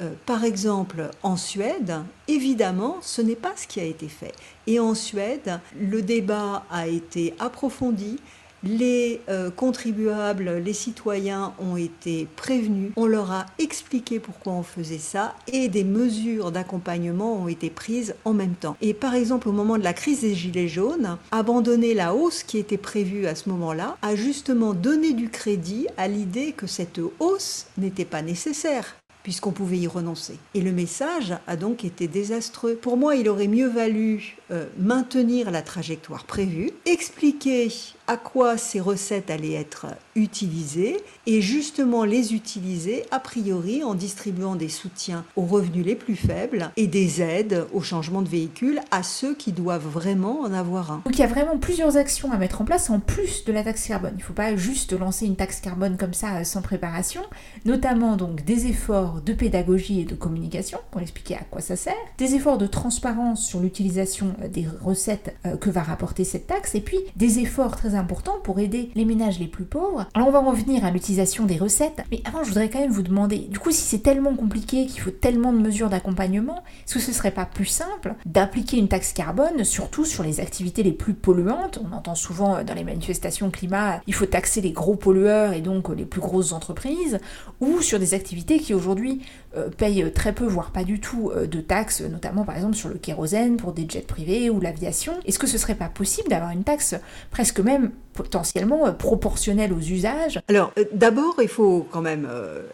Euh, 0.02 0.12
par 0.28 0.44
exemple, 0.44 1.10
en 1.24 1.36
Suède, 1.38 1.96
évidemment, 2.28 2.98
ce 3.02 3.24
n'est 3.24 3.36
pas 3.36 3.54
ce 3.56 3.66
qui 3.66 3.80
a 3.80 3.84
été 3.84 4.08
fait. 4.08 4.36
Et 4.68 4.80
en 4.80 4.94
Suède, 4.94 5.60
le 5.76 6.04
débat 6.04 6.66
a 6.70 6.86
été 6.86 7.34
approfondi, 7.40 8.20
les 8.64 9.22
euh, 9.30 9.50
contribuables, 9.50 10.62
les 10.64 10.74
citoyens 10.74 11.54
ont 11.60 11.78
été 11.78 12.28
prévenus, 12.36 12.92
on 12.96 13.06
leur 13.06 13.32
a 13.32 13.46
expliqué 13.58 14.20
pourquoi 14.20 14.54
on 14.54 14.64
faisait 14.64 14.98
ça 14.98 15.36
et 15.52 15.68
des 15.68 15.84
mesures 15.84 16.52
d'accompagnement 16.52 17.36
ont 17.36 17.48
été 17.48 17.70
prises 17.70 18.16
en 18.26 18.34
même 18.34 18.56
temps. 18.56 18.78
Et 18.82 18.94
par 18.94 19.16
exemple, 19.16 19.50
au 19.50 19.54
moment 19.54 19.78
de 19.78 19.84
la 19.84 19.94
crise 19.94 20.22
des 20.22 20.36
Gilets 20.36 20.68
jaunes, 20.68 21.18
abandonner 21.32 21.94
la 21.94 22.14
hausse 22.14 22.44
qui 22.44 22.58
était 22.58 22.78
prévue 22.78 23.28
à 23.28 23.36
ce 23.36 23.50
moment-là 23.50 23.98
a 24.02 24.16
justement 24.16 24.74
donné 24.74 25.14
du 25.14 25.30
crédit 25.30 25.88
à 25.98 26.08
l'idée 26.08 26.52
que 26.52 26.68
cette 26.68 27.00
hausse 27.20 27.68
n'était 27.78 28.06
pas 28.06 28.22
nécessaire 28.22 28.96
puisqu'on 29.24 29.52
pouvait 29.52 29.78
y 29.78 29.88
renoncer. 29.88 30.38
Et 30.54 30.62
le 30.62 30.72
message 30.72 31.36
a 31.46 31.56
donc 31.56 31.84
été 31.84 32.08
désastreux. 32.08 32.76
Pour 32.76 32.98
moi, 32.98 33.16
il 33.16 33.30
aurait 33.30 33.48
mieux 33.48 33.68
valu 33.68 34.38
euh, 34.52 34.66
maintenir 34.78 35.52
la 35.52 35.62
trajectoire 35.62 36.26
prévue, 36.26 36.72
expliquer 36.86 37.72
à 38.08 38.18
quoi 38.18 38.58
ces 38.58 38.80
recettes 38.80 39.30
allaient 39.30 39.54
être 39.54 39.86
utilisées 40.16 40.98
et 41.28 41.42
justement 41.42 42.04
les 42.04 42.34
utiliser 42.34 43.06
a 43.12 43.20
priori 43.20 43.84
en 43.84 43.94
distribuant 43.94 44.56
des 44.56 44.68
soutiens 44.68 45.24
aux 45.36 45.46
revenus 45.46 45.86
les 45.86 45.96
plus 45.96 46.16
faibles 46.16 46.72
et 46.76 46.88
des 46.88 47.22
aides 47.22 47.68
au 47.72 47.82
changement 47.82 48.24
de 48.24 48.28
véhicule 48.28 48.82
à 48.90 49.04
ceux 49.04 49.36
qui 49.36 49.52
doivent 49.52 49.88
vraiment 49.88 50.42
en 50.42 50.52
avoir 50.52 50.92
un. 50.92 51.02
Donc 51.06 51.14
il 51.14 51.20
y 51.20 51.24
a 51.24 51.28
vraiment 51.28 51.60
plusieurs 51.60 51.98
actions 51.98 52.32
à 52.32 52.38
mettre 52.38 52.62
en 52.62 52.66
place 52.66 52.90
en 52.90 53.00
plus 53.00 53.46
de 53.46 53.54
la 53.54 53.64
taxe 53.64 53.88
carbone. 53.88 54.14
Il 54.16 54.20
ne 54.20 54.24
faut 54.24 54.34
pas 54.34 54.56
juste 54.56 54.98
lancer 54.98 55.28
une 55.28 55.36
taxe 55.36 55.60
carbone 55.60 55.98
comme 55.98 56.14
ça 56.14 56.38
euh, 56.38 56.44
sans 56.44 56.64
préparation, 56.64 57.22
notamment 57.66 58.18
donc 58.18 58.44
des 58.44 58.66
efforts 58.66 59.22
de 59.22 59.34
pédagogie 59.34 60.02
et 60.02 60.06
de 60.06 60.16
communication 60.16 60.80
pour 60.90 61.02
expliquer 61.02 61.36
à 61.36 61.44
quoi 61.50 61.62
ça 61.62 61.76
sert, 61.76 61.94
des 62.18 62.34
efforts 62.34 62.58
de 62.58 62.66
transparence 62.68 63.46
sur 63.46 63.60
l'utilisation 63.60 64.34
des 64.48 64.66
recettes 64.82 65.36
que 65.60 65.70
va 65.70 65.82
rapporter 65.82 66.24
cette 66.24 66.48
taxe 66.48 66.76
et 66.76 66.82
puis 66.82 66.98
des 67.16 67.40
efforts 67.40 67.76
très 67.76 67.96
important 67.96 68.36
pour 68.44 68.60
aider 68.60 68.92
les 68.96 69.06
ménages 69.06 69.40
les 69.40 69.48
plus 69.48 69.66
pauvres. 69.66 70.06
Alors 70.14 70.28
on 70.28 70.32
va 70.32 70.40
revenir 70.40 70.86
à 70.86 70.92
l'utilisation 70.92 71.46
des 71.46 71.58
recettes, 71.58 72.02
mais 72.12 72.22
avant 72.26 72.44
je 72.44 72.50
voudrais 72.50 72.70
quand 72.70 72.80
même 72.80 72.92
vous 72.92 73.04
demander, 73.04 73.40
du 73.40 73.60
coup 73.60 73.72
si 73.72 73.82
c'est 73.82 74.04
tellement 74.04 74.36
compliqué, 74.36 74.86
qu'il 74.86 75.02
faut 75.02 75.12
tellement 75.12 75.54
de 75.54 75.60
mesures 75.60 75.90
d'accompagnement, 75.90 76.64
est-ce 76.86 76.96
que 76.96 77.00
ce 77.00 77.12
serait 77.12 77.32
pas 77.32 77.46
plus 77.46 77.66
simple 77.66 78.16
d'appliquer 78.26 78.78
une 78.78 78.88
taxe 78.88 79.14
carbone, 79.14 79.64
surtout 79.64 80.06
sur 80.06 80.24
les 80.24 80.40
activités 80.40 80.84
les 80.84 80.92
plus 80.92 81.14
polluantes? 81.14 81.80
On 81.84 81.96
entend 81.96 82.16
souvent 82.16 82.64
dans 82.64 82.74
les 82.74 82.84
manifestations 82.84 83.50
climat, 83.50 84.02
il 84.08 84.14
faut 84.14 84.26
taxer 84.26 84.62
les 84.62 84.72
gros 84.72 84.96
pollueurs 84.96 85.54
et 85.54 85.62
donc 85.62 85.90
les 85.96 86.06
plus 86.06 86.22
grosses 86.22 86.52
entreprises, 86.52 87.20
ou 87.60 87.82
sur 87.82 88.00
des 88.00 88.14
activités 88.14 88.60
qui 88.60 88.74
aujourd'hui 88.74 89.22
euh, 89.49 89.49
payent 89.78 90.12
très 90.14 90.34
peu, 90.34 90.46
voire 90.46 90.72
pas 90.72 90.84
du 90.84 91.00
tout, 91.00 91.32
euh, 91.36 91.48
de 91.48 91.62
taxes, 91.62 92.02
notamment 92.02 92.44
par 92.44 92.56
exemple 92.56 92.76
sur 92.76 92.90
le 92.90 92.96
kérosène 92.96 93.58
pour 93.58 93.74
des 93.74 93.86
jets 93.88 94.02
privés 94.02 94.50
ou 94.50 94.60
l'aviation. 94.60 95.14
Est-ce 95.26 95.40
que 95.40 95.48
ce 95.48 95.58
serait 95.58 95.76
pas 95.76 95.90
possible 95.90 96.30
d'avoir 96.30 96.52
une 96.52 96.64
taxe 96.64 96.96
presque 97.32 97.60
même 97.60 97.92
potentiellement 98.20 98.86
euh, 98.86 98.92
proportionnelle 98.92 99.72
aux 99.72 99.80
usages 99.80 100.42
Alors 100.50 100.74
d'abord, 100.92 101.36
il 101.42 101.48
faut 101.48 101.88
quand 101.90 102.02
même 102.02 102.28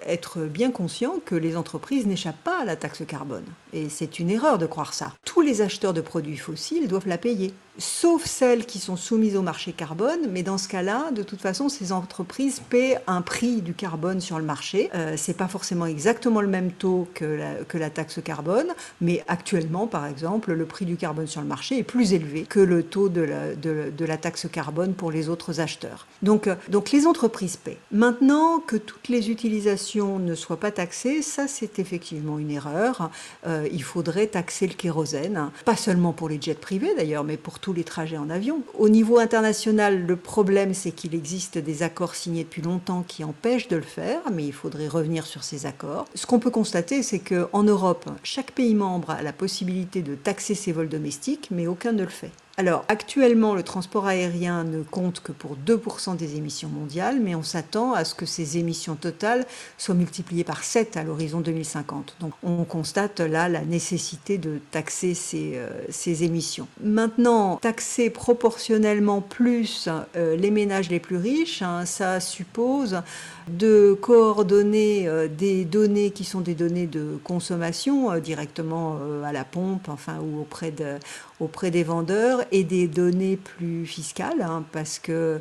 être 0.05 0.39
bien 0.41 0.71
conscient 0.71 1.15
que 1.23 1.35
les 1.35 1.55
entreprises 1.55 2.07
n'échappent 2.07 2.43
pas 2.43 2.61
à 2.61 2.65
la 2.65 2.75
taxe 2.75 3.03
carbone. 3.07 3.45
Et 3.73 3.89
c'est 3.89 4.19
une 4.19 4.31
erreur 4.31 4.57
de 4.57 4.65
croire 4.65 4.93
ça. 4.93 5.13
Tous 5.23 5.41
les 5.41 5.61
acheteurs 5.61 5.93
de 5.93 6.01
produits 6.01 6.37
fossiles 6.37 6.87
doivent 6.87 7.07
la 7.07 7.17
payer 7.17 7.53
sauf 7.77 8.25
celles 8.25 8.65
qui 8.65 8.79
sont 8.79 8.95
soumises 8.95 9.35
au 9.35 9.41
marché 9.41 9.73
carbone. 9.73 10.27
Mais 10.31 10.43
dans 10.43 10.57
ce 10.57 10.67
cas-là, 10.67 11.11
de 11.11 11.23
toute 11.23 11.41
façon, 11.41 11.69
ces 11.69 11.91
entreprises 11.91 12.61
paient 12.69 12.97
un 13.07 13.21
prix 13.21 13.61
du 13.61 13.73
carbone 13.73 14.21
sur 14.21 14.37
le 14.37 14.45
marché. 14.45 14.89
Euh, 14.95 15.15
c'est 15.17 15.35
pas 15.35 15.47
forcément 15.47 15.85
exactement 15.85 16.41
le 16.41 16.47
même 16.47 16.71
taux 16.71 17.07
que 17.13 17.25
la, 17.73 17.89
taxe 17.89 18.19
carbone, 18.23 18.67
mais 18.99 19.23
actuellement, 19.27 19.87
par 19.87 20.05
exemple, 20.05 20.53
le 20.53 20.65
prix 20.65 20.85
du 20.85 20.97
carbone 20.97 21.27
sur 21.27 21.41
le 21.41 21.47
marché 21.47 21.77
est 21.77 21.83
plus 21.83 22.13
élevé 22.13 22.43
que 22.43 22.59
le 22.59 22.83
taux 22.83 23.09
de 23.09 24.05
la 24.05 24.17
taxe 24.17 24.47
carbone 24.51 24.93
pour 24.93 25.11
les 25.11 25.29
autres 25.29 25.34
euh, 26.47 26.55
donc 26.69 26.91
les 26.91 27.07
entreprises 27.07 27.57
paient. 27.57 27.77
Maintenant 27.91 28.59
que 28.59 28.75
toutes 28.75 29.07
les 29.09 29.29
utilisations 29.29 30.19
ne 30.19 30.35
soient 30.35 30.59
pas 30.59 30.71
taxées, 30.71 31.21
ça 31.21 31.47
c'est 31.47 31.79
effectivement 31.79 32.39
une 32.39 32.51
erreur. 32.51 33.09
Euh, 33.45 33.67
il 33.71 33.83
faudrait 33.83 34.27
taxer 34.27 34.67
le 34.67 34.73
kérosène, 34.73 35.49
pas 35.65 35.75
seulement 35.75 36.13
pour 36.13 36.29
les 36.29 36.41
jets 36.41 36.55
privés 36.55 36.93
d'ailleurs, 36.95 37.23
mais 37.23 37.37
pour 37.37 37.59
tous 37.59 37.73
les 37.73 37.83
trajets 37.83 38.17
en 38.17 38.29
avion. 38.29 38.61
Au 38.77 38.89
niveau 38.89 39.19
international, 39.19 40.05
le 40.05 40.15
problème, 40.15 40.73
c'est 40.73 40.91
qu'il 40.91 41.15
existe 41.15 41.57
des 41.57 41.83
accords 41.83 42.15
signés 42.15 42.43
depuis 42.43 42.61
longtemps 42.61 43.03
qui 43.07 43.23
empêchent 43.23 43.67
de 43.67 43.75
le 43.75 43.81
faire, 43.81 44.21
mais 44.33 44.45
il 44.45 44.53
faudrait 44.53 44.87
revenir 44.87 45.25
sur 45.25 45.43
ces 45.43 45.65
accords. 45.65 46.05
Ce 46.15 46.25
qu'on 46.25 46.39
peut 46.39 46.51
constater, 46.51 47.03
c'est 47.03 47.19
qu'en 47.19 47.63
Europe, 47.63 48.09
chaque 48.23 48.51
pays 48.51 48.75
membre 48.75 49.11
a 49.11 49.21
la 49.21 49.33
possibilité 49.33 50.01
de 50.01 50.15
taxer 50.15 50.55
ses 50.55 50.71
vols 50.71 50.89
domestiques, 50.89 51.49
mais 51.51 51.67
aucun 51.67 51.91
ne 51.91 52.03
le 52.03 52.09
fait. 52.09 52.31
Alors 52.57 52.85
actuellement, 52.87 53.53
le 53.53 53.63
transport 53.63 54.07
aérien 54.07 54.63
ne 54.63 54.81
compte 54.81 55.19
que 55.19 55.33
pour 55.33 55.57
2% 55.57 56.15
des 56.15 56.37
émissions 56.37 56.69
mondiales, 56.69 57.19
mais 57.19 57.35
on 57.35 57.43
s'attend 57.43 57.93
à 57.93 58.05
ce 58.05 58.15
que 58.15 58.25
ces 58.25 58.57
émissions 58.57 58.95
totales 58.95 59.45
soient 59.77 59.93
multipliées 59.93 60.45
par 60.45 60.63
7 60.63 60.95
à 60.95 61.03
l'horizon 61.03 61.41
2050. 61.41 62.15
Donc 62.21 62.31
on 62.43 62.63
constate 62.63 63.19
là 63.19 63.49
la 63.49 63.65
nécessité 63.65 64.37
de 64.37 64.59
taxer 64.71 65.15
ces, 65.15 65.55
euh, 65.55 66.15
émissions. 66.23 66.67
Maintenant, 66.81 67.57
taxer 67.57 68.09
proportionnellement 68.09 69.19
plus 69.19 69.89
euh, 70.15 70.37
les 70.37 70.51
ménages 70.51 70.89
les 70.89 71.01
plus 71.01 71.17
riches, 71.17 71.61
hein, 71.61 71.85
ça 71.85 72.21
suppose 72.21 73.01
de 73.49 73.97
coordonner 74.01 75.09
euh, 75.09 75.27
des 75.27 75.65
données 75.65 76.11
qui 76.11 76.23
sont 76.23 76.39
des 76.39 76.55
données 76.55 76.87
de 76.87 77.19
consommation 77.25 78.17
directement 78.19 78.97
à 79.25 79.33
la 79.33 79.43
pompe, 79.43 79.89
enfin 79.89 80.19
ou 80.21 80.39
auprès 80.39 81.71
des 81.71 81.83
vendeurs 81.83 82.44
et 82.51 82.63
des 82.63 82.87
données 82.87 83.37
plus 83.37 83.85
fiscales, 83.85 84.41
hein, 84.41 84.63
parce 84.71 84.99
que 84.99 85.39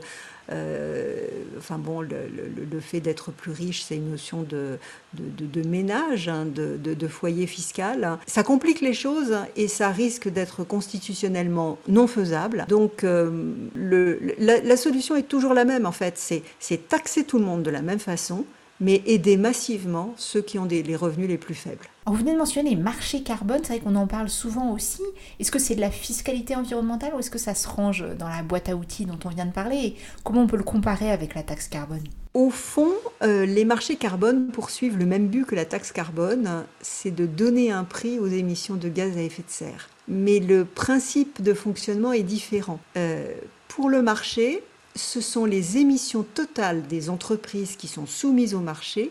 euh, 0.53 1.27
enfin 1.57 1.79
bon, 1.79 2.03
le, 2.03 2.81
fait 2.81 3.01
d'être 3.01 3.33
plus 3.33 3.53
riche, 3.53 3.83
c'est 3.83 3.97
une 3.97 4.11
notion 4.11 4.43
de, 4.43 4.79
de, 5.15 5.67
ménage, 5.67 6.29
hein, 6.29 6.45
de, 6.47 7.09
foyer 7.09 7.47
fiscal. 7.47 8.19
Ça 8.27 8.43
complique 8.43 8.81
les 8.81 8.93
choses 8.93 9.37
et 9.57 9.69
ça 9.69 9.89
risque 9.89 10.29
d'être 10.29 10.65
constitutionnellement 10.65 11.79
non 11.89 12.07
faisable. 12.07 12.67
Donc 12.69 13.05
euh, 13.05 13.31
la, 13.75 14.61
la, 14.61 14.77
solution 14.77 15.17
est 15.17 15.23
toujours 15.29 15.55
la 15.55 15.65
même 15.65 15.87
en 15.87 15.93
fait, 15.93 16.19
c'est 16.59 16.89
taxer 16.89 17.25
tout 17.25 17.39
le 17.39 17.45
monde 17.45 17.63
de 17.63 17.71
la 17.71 17.83
même 17.83 17.99
façon, 17.99 18.45
mais 18.81 19.03
aider 19.07 19.37
massivement 19.37 20.15
ceux 20.17 20.43
qui 20.43 20.59
ont 20.59 20.67
des, 20.67 20.83
les 20.83 20.97
revenus 20.97 21.29
les 21.29 21.39
plus 21.39 21.55
faibles. 21.55 21.87
vous 22.07 22.15
venez 22.15 22.33
de 22.33 22.39
mentionner 22.39 22.77
marché 22.77 23.23
carbone, 23.23 23.61
c'est 23.63 23.75
vrai 23.75 23.81
qu'on 23.81 23.95
en 23.97 24.07
parle 24.07 24.29
souvent 24.29 24.73
aussi. 24.73 25.03
Est-ce 25.39 25.51
que 25.51 25.59
c'est 25.59 25.75
de 25.75 25.81
la 25.81 25.91
fiscalité 25.91 26.57
environnementale 26.57 27.15
ou 27.15 27.19
est-ce 27.19 27.31
que 27.31 27.39
ça 27.39 27.55
se 27.55 27.69
range 27.69 28.05
dans 28.19 28.29
la 28.29 28.43
boîte 28.43 28.69
à 28.69 28.77
outils 28.77 29.07
dont 29.07 29.19
on 29.25 29.29
vient 29.29 29.47
de 29.47 29.53
parler 29.53 29.97
Comment 30.23 30.43
on 30.43 30.47
peut 30.47 30.57
le 30.57 30.65
comparer 30.65 31.11
avec 31.11 31.35
la 31.35 31.43
taxe 31.43 31.69
carbone? 31.69 32.05
Au 32.35 32.51
fond, 32.51 32.91
euh, 33.23 33.47
les 33.47 33.65
marchés 33.65 33.95
carbone 33.95 34.49
poursuivent 34.49 34.99
le 34.99 35.07
même 35.07 35.29
but 35.29 35.47
que 35.47 35.55
la 35.55 35.65
taxe 35.65 35.93
carbone, 35.93 36.65
c'est 36.81 37.15
de 37.15 37.27
donner 37.27 37.71
un 37.71 37.85
prix 37.85 38.19
aux 38.19 38.27
émissions 38.27 38.75
de 38.75 38.89
gaz 38.89 39.17
à 39.17 39.21
effet 39.21 39.43
de 39.43 39.51
serre. 39.51 39.89
Mais 40.09 40.41
le 40.41 40.65
principe 40.65 41.43
de 41.43 41.55
fonctionnement 41.55 42.13
est 42.13 42.25
différent. 42.25 42.81
Euh, 42.97 43.33
pour 43.69 43.89
le 43.89 44.03
marché, 44.03 44.65
ce 44.97 45.21
sont 45.21 45.45
les 45.45 45.79
émissions 45.79 46.23
totales 46.23 46.87
des 46.87 47.11
entreprises 47.11 47.77
qui 47.77 47.89
sont 47.89 48.07
soumises 48.07 48.55
au 48.55 48.61
marché 48.61 49.11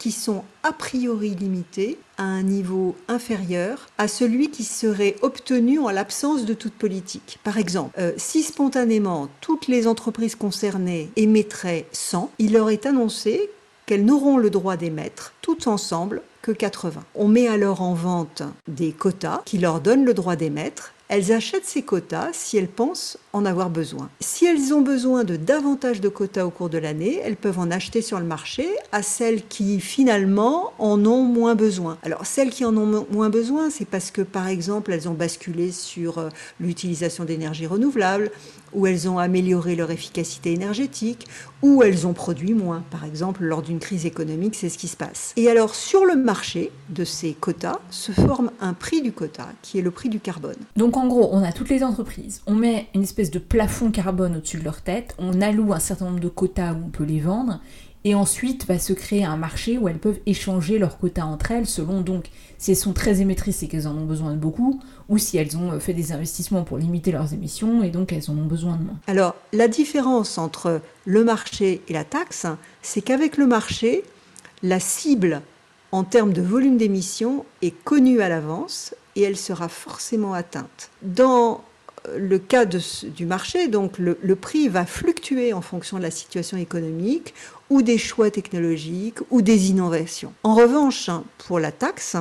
qui 0.00 0.12
sont 0.12 0.44
a 0.62 0.72
priori 0.72 1.34
limitées 1.34 1.98
à 2.16 2.22
un 2.22 2.42
niveau 2.42 2.96
inférieur 3.06 3.86
à 3.98 4.08
celui 4.08 4.50
qui 4.50 4.64
serait 4.64 5.14
obtenu 5.20 5.78
en 5.78 5.90
l'absence 5.90 6.46
de 6.46 6.54
toute 6.54 6.72
politique. 6.72 7.38
Par 7.44 7.58
exemple, 7.58 7.94
euh, 8.00 8.12
si 8.16 8.42
spontanément 8.42 9.28
toutes 9.42 9.68
les 9.68 9.86
entreprises 9.86 10.36
concernées 10.36 11.10
émettraient 11.16 11.86
100, 11.92 12.30
il 12.38 12.54
leur 12.54 12.70
est 12.70 12.86
annoncé 12.86 13.50
qu'elles 13.84 14.06
n'auront 14.06 14.38
le 14.38 14.48
droit 14.48 14.78
d'émettre 14.78 15.34
toutes 15.42 15.66
ensemble 15.66 16.22
que 16.40 16.52
80. 16.52 17.04
On 17.14 17.28
met 17.28 17.48
alors 17.48 17.82
en 17.82 17.92
vente 17.92 18.42
des 18.68 18.92
quotas 18.92 19.42
qui 19.44 19.58
leur 19.58 19.82
donnent 19.82 20.06
le 20.06 20.14
droit 20.14 20.34
d'émettre 20.34 20.94
elles 21.10 21.32
achètent 21.32 21.66
ces 21.66 21.82
quotas 21.82 22.28
si 22.32 22.56
elles 22.56 22.68
pensent 22.68 23.18
en 23.32 23.44
avoir 23.44 23.68
besoin. 23.68 24.08
Si 24.20 24.46
elles 24.46 24.72
ont 24.72 24.80
besoin 24.80 25.24
de 25.24 25.34
davantage 25.34 26.00
de 26.00 26.08
quotas 26.08 26.44
au 26.44 26.50
cours 26.50 26.70
de 26.70 26.78
l'année, 26.78 27.20
elles 27.24 27.36
peuvent 27.36 27.58
en 27.58 27.72
acheter 27.72 28.00
sur 28.00 28.20
le 28.20 28.24
marché 28.24 28.68
à 28.92 29.02
celles 29.02 29.44
qui 29.46 29.80
finalement 29.80 30.72
en 30.78 31.04
ont 31.04 31.24
moins 31.24 31.56
besoin. 31.56 31.98
Alors 32.04 32.26
celles 32.26 32.50
qui 32.50 32.64
en 32.64 32.76
ont 32.76 33.06
moins 33.10 33.28
besoin, 33.28 33.70
c'est 33.70 33.84
parce 33.84 34.12
que 34.12 34.22
par 34.22 34.46
exemple 34.46 34.92
elles 34.92 35.08
ont 35.08 35.14
basculé 35.14 35.72
sur 35.72 36.18
euh, 36.18 36.28
l'utilisation 36.60 37.24
d'énergie 37.24 37.66
renouvelable, 37.66 38.30
ou 38.72 38.86
elles 38.86 39.08
ont 39.08 39.18
amélioré 39.18 39.76
leur 39.76 39.90
efficacité 39.90 40.52
énergétique, 40.52 41.26
ou 41.62 41.82
elles 41.82 42.06
ont 42.06 42.12
produit 42.12 42.54
moins. 42.54 42.82
Par 42.90 43.04
exemple, 43.04 43.44
lors 43.44 43.62
d'une 43.62 43.78
crise 43.78 44.06
économique, 44.06 44.54
c'est 44.54 44.68
ce 44.68 44.78
qui 44.78 44.88
se 44.88 44.96
passe. 44.96 45.32
Et 45.36 45.48
alors, 45.48 45.74
sur 45.74 46.04
le 46.04 46.16
marché 46.16 46.70
de 46.88 47.04
ces 47.04 47.32
quotas, 47.32 47.80
se 47.90 48.12
forme 48.12 48.50
un 48.60 48.72
prix 48.72 49.02
du 49.02 49.12
quota, 49.12 49.48
qui 49.62 49.78
est 49.78 49.82
le 49.82 49.90
prix 49.90 50.08
du 50.08 50.20
carbone. 50.20 50.56
Donc, 50.76 50.96
en 50.96 51.06
gros, 51.06 51.28
on 51.32 51.42
a 51.42 51.52
toutes 51.52 51.68
les 51.68 51.82
entreprises, 51.82 52.42
on 52.46 52.54
met 52.54 52.88
une 52.94 53.02
espèce 53.02 53.30
de 53.30 53.38
plafond 53.38 53.90
carbone 53.90 54.36
au-dessus 54.36 54.58
de 54.58 54.64
leur 54.64 54.82
tête, 54.82 55.14
on 55.18 55.40
alloue 55.40 55.72
un 55.72 55.80
certain 55.80 56.06
nombre 56.06 56.20
de 56.20 56.28
quotas 56.28 56.72
où 56.72 56.86
on 56.86 56.90
peut 56.90 57.04
les 57.04 57.20
vendre, 57.20 57.60
et 58.04 58.14
ensuite 58.14 58.66
va 58.66 58.78
se 58.78 58.92
créer 58.92 59.24
un 59.24 59.36
marché 59.36 59.78
où 59.78 59.88
elles 59.88 59.98
peuvent 59.98 60.20
échanger 60.26 60.78
leurs 60.78 60.98
quotas 60.98 61.24
entre 61.24 61.50
elles 61.50 61.66
selon 61.66 62.00
donc 62.00 62.30
si 62.58 62.70
elles 62.70 62.76
sont 62.76 62.92
très 62.92 63.20
émettrices 63.20 63.62
et 63.62 63.68
qu'elles 63.68 63.88
en 63.88 63.96
ont 63.96 64.04
besoin 64.04 64.32
de 64.32 64.36
beaucoup, 64.36 64.80
ou 65.08 65.18
si 65.18 65.38
elles 65.38 65.56
ont 65.56 65.78
fait 65.80 65.94
des 65.94 66.12
investissements 66.12 66.62
pour 66.62 66.78
limiter 66.78 67.10
leurs 67.10 67.32
émissions 67.32 67.82
et 67.82 67.90
donc 67.90 68.12
elles 68.12 68.30
en 68.30 68.34
ont 68.34 68.46
besoin 68.46 68.76
de 68.76 68.84
moins. 68.84 68.98
Alors 69.06 69.34
la 69.52 69.68
différence 69.68 70.38
entre 70.38 70.80
le 71.06 71.24
marché 71.24 71.80
et 71.88 71.92
la 71.92 72.04
taxe, 72.04 72.46
c'est 72.82 73.00
qu'avec 73.00 73.36
le 73.36 73.46
marché, 73.46 74.04
la 74.62 74.78
cible 74.78 75.42
en 75.92 76.04
termes 76.04 76.32
de 76.32 76.42
volume 76.42 76.76
d'émissions 76.76 77.44
est 77.62 77.74
connue 77.84 78.20
à 78.20 78.28
l'avance 78.28 78.94
et 79.16 79.22
elle 79.22 79.36
sera 79.36 79.68
forcément 79.68 80.34
atteinte. 80.34 80.90
Le 82.16 82.38
cas 82.38 82.64
du 82.64 83.26
marché, 83.26 83.68
donc 83.68 83.98
le, 83.98 84.36
prix 84.36 84.68
va 84.68 84.86
fluctuer 84.86 85.52
en 85.52 85.60
fonction 85.60 85.98
de 85.98 86.02
la 86.02 86.10
situation 86.10 86.56
économique 86.56 87.34
ou 87.68 87.82
des 87.82 87.98
choix 87.98 88.30
technologiques 88.30 89.18
ou 89.30 89.42
des 89.42 89.70
innovations. 89.70 90.32
En 90.42 90.54
revanche, 90.54 91.10
pour 91.46 91.60
la 91.60 91.72
taxe, 91.72 92.16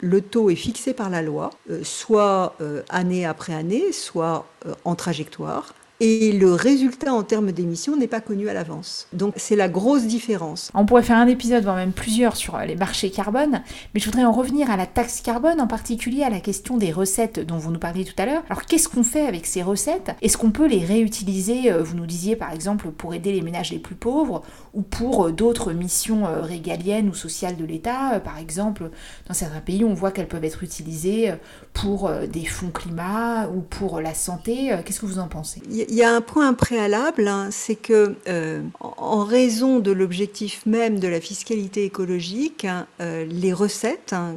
le 0.00 0.20
taux 0.20 0.50
est 0.50 0.56
fixé 0.56 0.94
par 0.94 1.10
la 1.10 1.22
loi, 1.22 1.50
euh, 1.70 1.80
soit 1.82 2.54
euh, 2.60 2.82
année 2.88 3.26
après 3.26 3.54
année, 3.54 3.92
soit 3.92 4.46
euh, 4.66 4.74
en 4.84 4.94
trajectoire 4.94 5.74
et 6.00 6.32
le 6.32 6.52
résultat 6.52 7.12
en 7.12 7.22
termes 7.22 7.50
d'émissions 7.50 7.96
n'est 7.96 8.06
pas 8.06 8.20
connu 8.20 8.48
à 8.48 8.54
l'avance. 8.54 9.08
Donc 9.12 9.34
c'est 9.36 9.56
la 9.56 9.68
grosse 9.68 10.04
différence. 10.04 10.70
On 10.74 10.86
pourrait 10.86 11.02
faire 11.02 11.16
un 11.16 11.26
épisode, 11.26 11.64
voire 11.64 11.76
même 11.76 11.92
plusieurs, 11.92 12.36
sur 12.36 12.54
euh, 12.54 12.64
les 12.64 12.76
marchés 12.76 13.10
carbone, 13.10 13.62
mais 13.94 14.00
je 14.00 14.04
voudrais 14.04 14.24
en 14.24 14.32
revenir 14.32 14.70
à 14.70 14.76
la 14.76 14.86
taxe 14.86 15.20
carbone, 15.20 15.60
en 15.60 15.66
particulier 15.66 16.22
à 16.22 16.30
la 16.30 16.40
question 16.40 16.76
des 16.76 16.92
recettes 16.92 17.40
dont 17.40 17.58
vous 17.58 17.72
nous 17.72 17.78
parliez 17.78 18.04
tout 18.04 18.14
à 18.18 18.26
l'heure. 18.26 18.42
Alors 18.48 18.64
qu'est-ce 18.64 18.88
qu'on 18.88 19.02
fait 19.02 19.26
avec 19.26 19.46
ces 19.46 19.62
recettes? 19.62 20.12
Est-ce 20.22 20.38
qu'on 20.38 20.52
peut 20.52 20.68
les 20.68 20.84
réutiliser, 20.84 21.72
euh, 21.72 21.82
vous 21.82 21.96
nous 21.96 22.06
disiez 22.06 22.36
par 22.36 22.52
exemple, 22.52 22.90
pour 22.90 23.14
aider 23.14 23.32
les 23.32 23.42
ménages 23.42 23.72
les 23.72 23.78
plus 23.78 23.96
pauvres, 23.96 24.42
ou 24.74 24.82
pour 24.82 25.26
euh, 25.26 25.32
d'autres 25.32 25.72
missions 25.72 26.24
régaliennes 26.42 27.08
ou 27.08 27.14
sociales 27.14 27.56
de 27.56 27.64
l'État? 27.64 28.20
Par 28.20 28.38
exemple, 28.38 28.90
dans 29.26 29.34
certains 29.34 29.60
pays, 29.60 29.84
on 29.84 29.94
voit 29.94 30.12
qu'elles 30.12 30.28
peuvent 30.28 30.44
être 30.44 30.62
utilisées 30.62 31.32
pour 31.72 32.10
des 32.10 32.44
fonds 32.44 32.70
climat 32.70 33.48
ou 33.48 33.60
pour 33.60 34.00
la 34.00 34.14
santé. 34.14 34.76
Qu'est-ce 34.84 35.00
que 35.00 35.06
vous 35.06 35.18
en 35.18 35.28
pensez? 35.28 35.62
Il 35.88 35.94
y 35.94 36.02
a 36.02 36.14
un 36.14 36.20
point 36.20 36.52
préalable, 36.52 37.28
hein, 37.28 37.48
c'est 37.50 37.74
que 37.74 38.14
euh, 38.28 38.62
en 38.80 39.24
raison 39.24 39.78
de 39.78 39.90
l'objectif 39.90 40.64
même 40.66 40.98
de 40.98 41.08
la 41.08 41.20
fiscalité 41.20 41.84
écologique, 41.84 42.64
hein, 42.64 42.86
euh, 43.00 43.24
les 43.24 43.52
recettes 43.52 44.12
hein, 44.12 44.36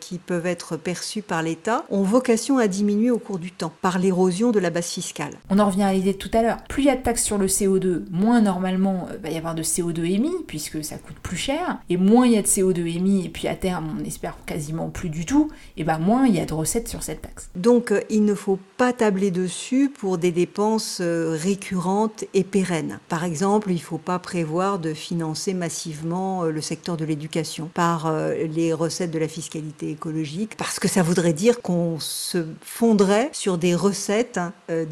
qui 0.00 0.18
peuvent 0.18 0.46
être 0.46 0.76
perçues 0.76 1.22
par 1.22 1.42
l'État 1.42 1.84
ont 1.90 2.02
vocation 2.02 2.58
à 2.58 2.68
diminuer 2.68 3.10
au 3.10 3.18
cours 3.18 3.38
du 3.38 3.50
temps 3.50 3.72
par 3.82 3.98
l'érosion 3.98 4.50
de 4.50 4.60
la 4.60 4.70
base 4.70 4.88
fiscale. 4.88 5.32
On 5.50 5.58
en 5.58 5.66
revient 5.66 5.82
à 5.82 5.92
l'idée 5.92 6.12
de 6.12 6.18
tout 6.18 6.30
à 6.34 6.42
l'heure. 6.42 6.58
Plus 6.68 6.82
il 6.82 6.86
y 6.86 6.90
a 6.90 6.96
de 6.96 7.02
taxes 7.02 7.24
sur 7.24 7.38
le 7.38 7.46
CO2, 7.46 8.04
moins 8.10 8.40
normalement 8.40 9.08
il 9.10 9.16
euh, 9.16 9.18
va 9.22 9.30
y 9.30 9.38
avoir 9.38 9.54
de 9.54 9.62
CO2 9.62 10.04
émis 10.04 10.30
puisque 10.46 10.84
ça 10.84 10.96
coûte 10.98 11.16
plus 11.22 11.36
cher, 11.36 11.78
et 11.88 11.96
moins 11.96 12.26
il 12.26 12.32
y 12.34 12.38
a 12.38 12.42
de 12.42 12.46
CO2 12.46 12.96
émis 12.96 13.26
et 13.26 13.28
puis 13.28 13.48
à 13.48 13.56
terme 13.56 13.96
on 13.98 14.04
espère 14.04 14.36
quasiment 14.46 14.88
plus 14.90 15.08
du 15.08 15.26
tout, 15.26 15.50
et 15.76 15.84
ben 15.84 15.98
moins 15.98 16.26
il 16.26 16.36
y 16.36 16.40
a 16.40 16.44
de 16.44 16.54
recettes 16.54 16.88
sur 16.88 17.02
cette 17.02 17.22
taxe. 17.22 17.50
Donc 17.56 17.92
il 18.10 18.24
ne 18.24 18.34
faut 18.34 18.58
pas 18.76 18.92
tabler 18.92 19.30
dessus 19.30 19.88
pour 19.88 20.18
des 20.18 20.32
dépenses 20.32 20.91
euh, 21.00 21.36
récurrentes 21.40 22.24
et 22.34 22.44
pérennes. 22.44 23.00
Par 23.08 23.24
exemple, 23.24 23.70
il 23.70 23.76
ne 23.76 23.80
faut 23.80 23.98
pas 23.98 24.18
prévoir 24.18 24.78
de 24.78 24.94
financer 24.94 25.54
massivement 25.54 26.44
euh, 26.44 26.50
le 26.50 26.60
secteur 26.60 26.96
de 26.96 27.04
l'éducation 27.04 27.70
par 27.72 28.06
euh, 28.06 28.34
les 28.46 28.72
recettes 28.72 29.10
de 29.10 29.18
la 29.18 29.28
fiscalité 29.28 29.90
écologique, 29.90 30.56
parce 30.56 30.78
que 30.78 30.88
ça 30.88 31.02
voudrait 31.02 31.32
dire 31.32 31.62
qu'on 31.62 31.98
se 32.00 32.44
fondrait 32.60 33.30
sur 33.32 33.58
des 33.58 33.74
recettes 33.74 34.40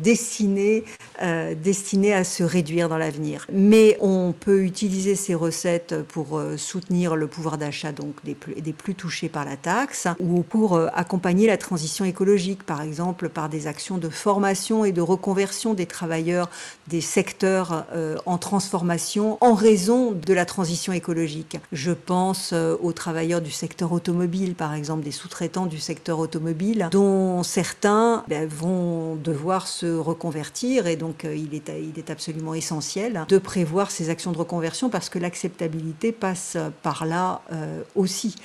destinées, 0.03 0.85
destinées 1.63 2.15
à 2.15 2.25
se 2.25 2.43
réduire 2.43 2.89
dans 2.89 2.99
l'avenir. 2.99 3.47
Mais 3.53 3.97
on 4.01 4.33
peut 4.33 4.63
utiliser 4.63 5.15
ces 5.15 5.35
recettes 5.35 6.03
pour 6.09 6.41
soutenir 6.57 7.17
le 7.17 7.27
pouvoir 7.27 7.59
d'achat 7.59 7.93
donc 7.93 8.15
des 8.25 8.35
plus, 8.35 8.55
des 8.55 8.73
plus 8.73 8.95
touchés 8.95 9.29
par 9.29 9.45
la 9.45 9.57
taxe, 9.57 10.07
ou 10.19 10.43
pour 10.43 10.79
accompagner 10.95 11.47
la 11.47 11.57
transition 11.57 12.05
écologique, 12.05 12.63
par 12.65 12.83
exemple 12.83 13.29
par 13.29 13.49
des 13.49 13.67
actions 13.67 13.99
de 13.99 14.09
formation 14.09 14.85
et 14.85 14.93
de 14.93 15.01
reconversion 15.01 15.75
des 15.75 15.87
travailleurs 15.91 16.49
des 16.89 17.01
secteurs 17.01 17.85
euh, 17.93 18.17
en 18.27 18.39
transformation 18.39 19.39
en 19.41 19.55
raison 19.55 20.13
de 20.13 20.33
la 20.33 20.45
transition 20.45 20.93
écologique. 20.93 21.59
Je 21.73 21.93
pense 21.93 22.51
euh, 22.53 22.77
aux 22.81 22.93
travailleurs 22.93 23.41
du 23.41 23.51
secteur 23.51 23.93
automobile, 23.93 24.55
par 24.55 24.75
exemple, 24.75 25.05
des 25.05 25.11
sous-traitants 25.11 25.67
du 25.67 25.79
secteur 25.79 26.19
automobile, 26.19 26.89
dont 26.91 27.43
certains 27.43 28.25
ben, 28.29 28.49
vont 28.49 29.17
devoir 29.17 29.69
se 29.69 29.97
reconvertir 29.97 30.87
et 30.87 30.97
donc 30.97 31.25
euh, 31.25 31.35
il, 31.35 31.55
est, 31.55 31.71
il 31.79 31.99
est 31.99 32.11
absolument 32.11 32.55
essentiel 32.55 33.25
de 33.29 33.39
prévoir 33.39 33.91
ces 33.91 34.11
actions 34.11 34.33
de 34.33 34.39
reconversion 34.39 34.89
parce 34.89 35.09
que 35.09 35.19
l'acceptabilité 35.19 36.13
passe 36.13 36.57
par 36.83 37.05
là 37.05 37.43
aussi. 37.95 38.37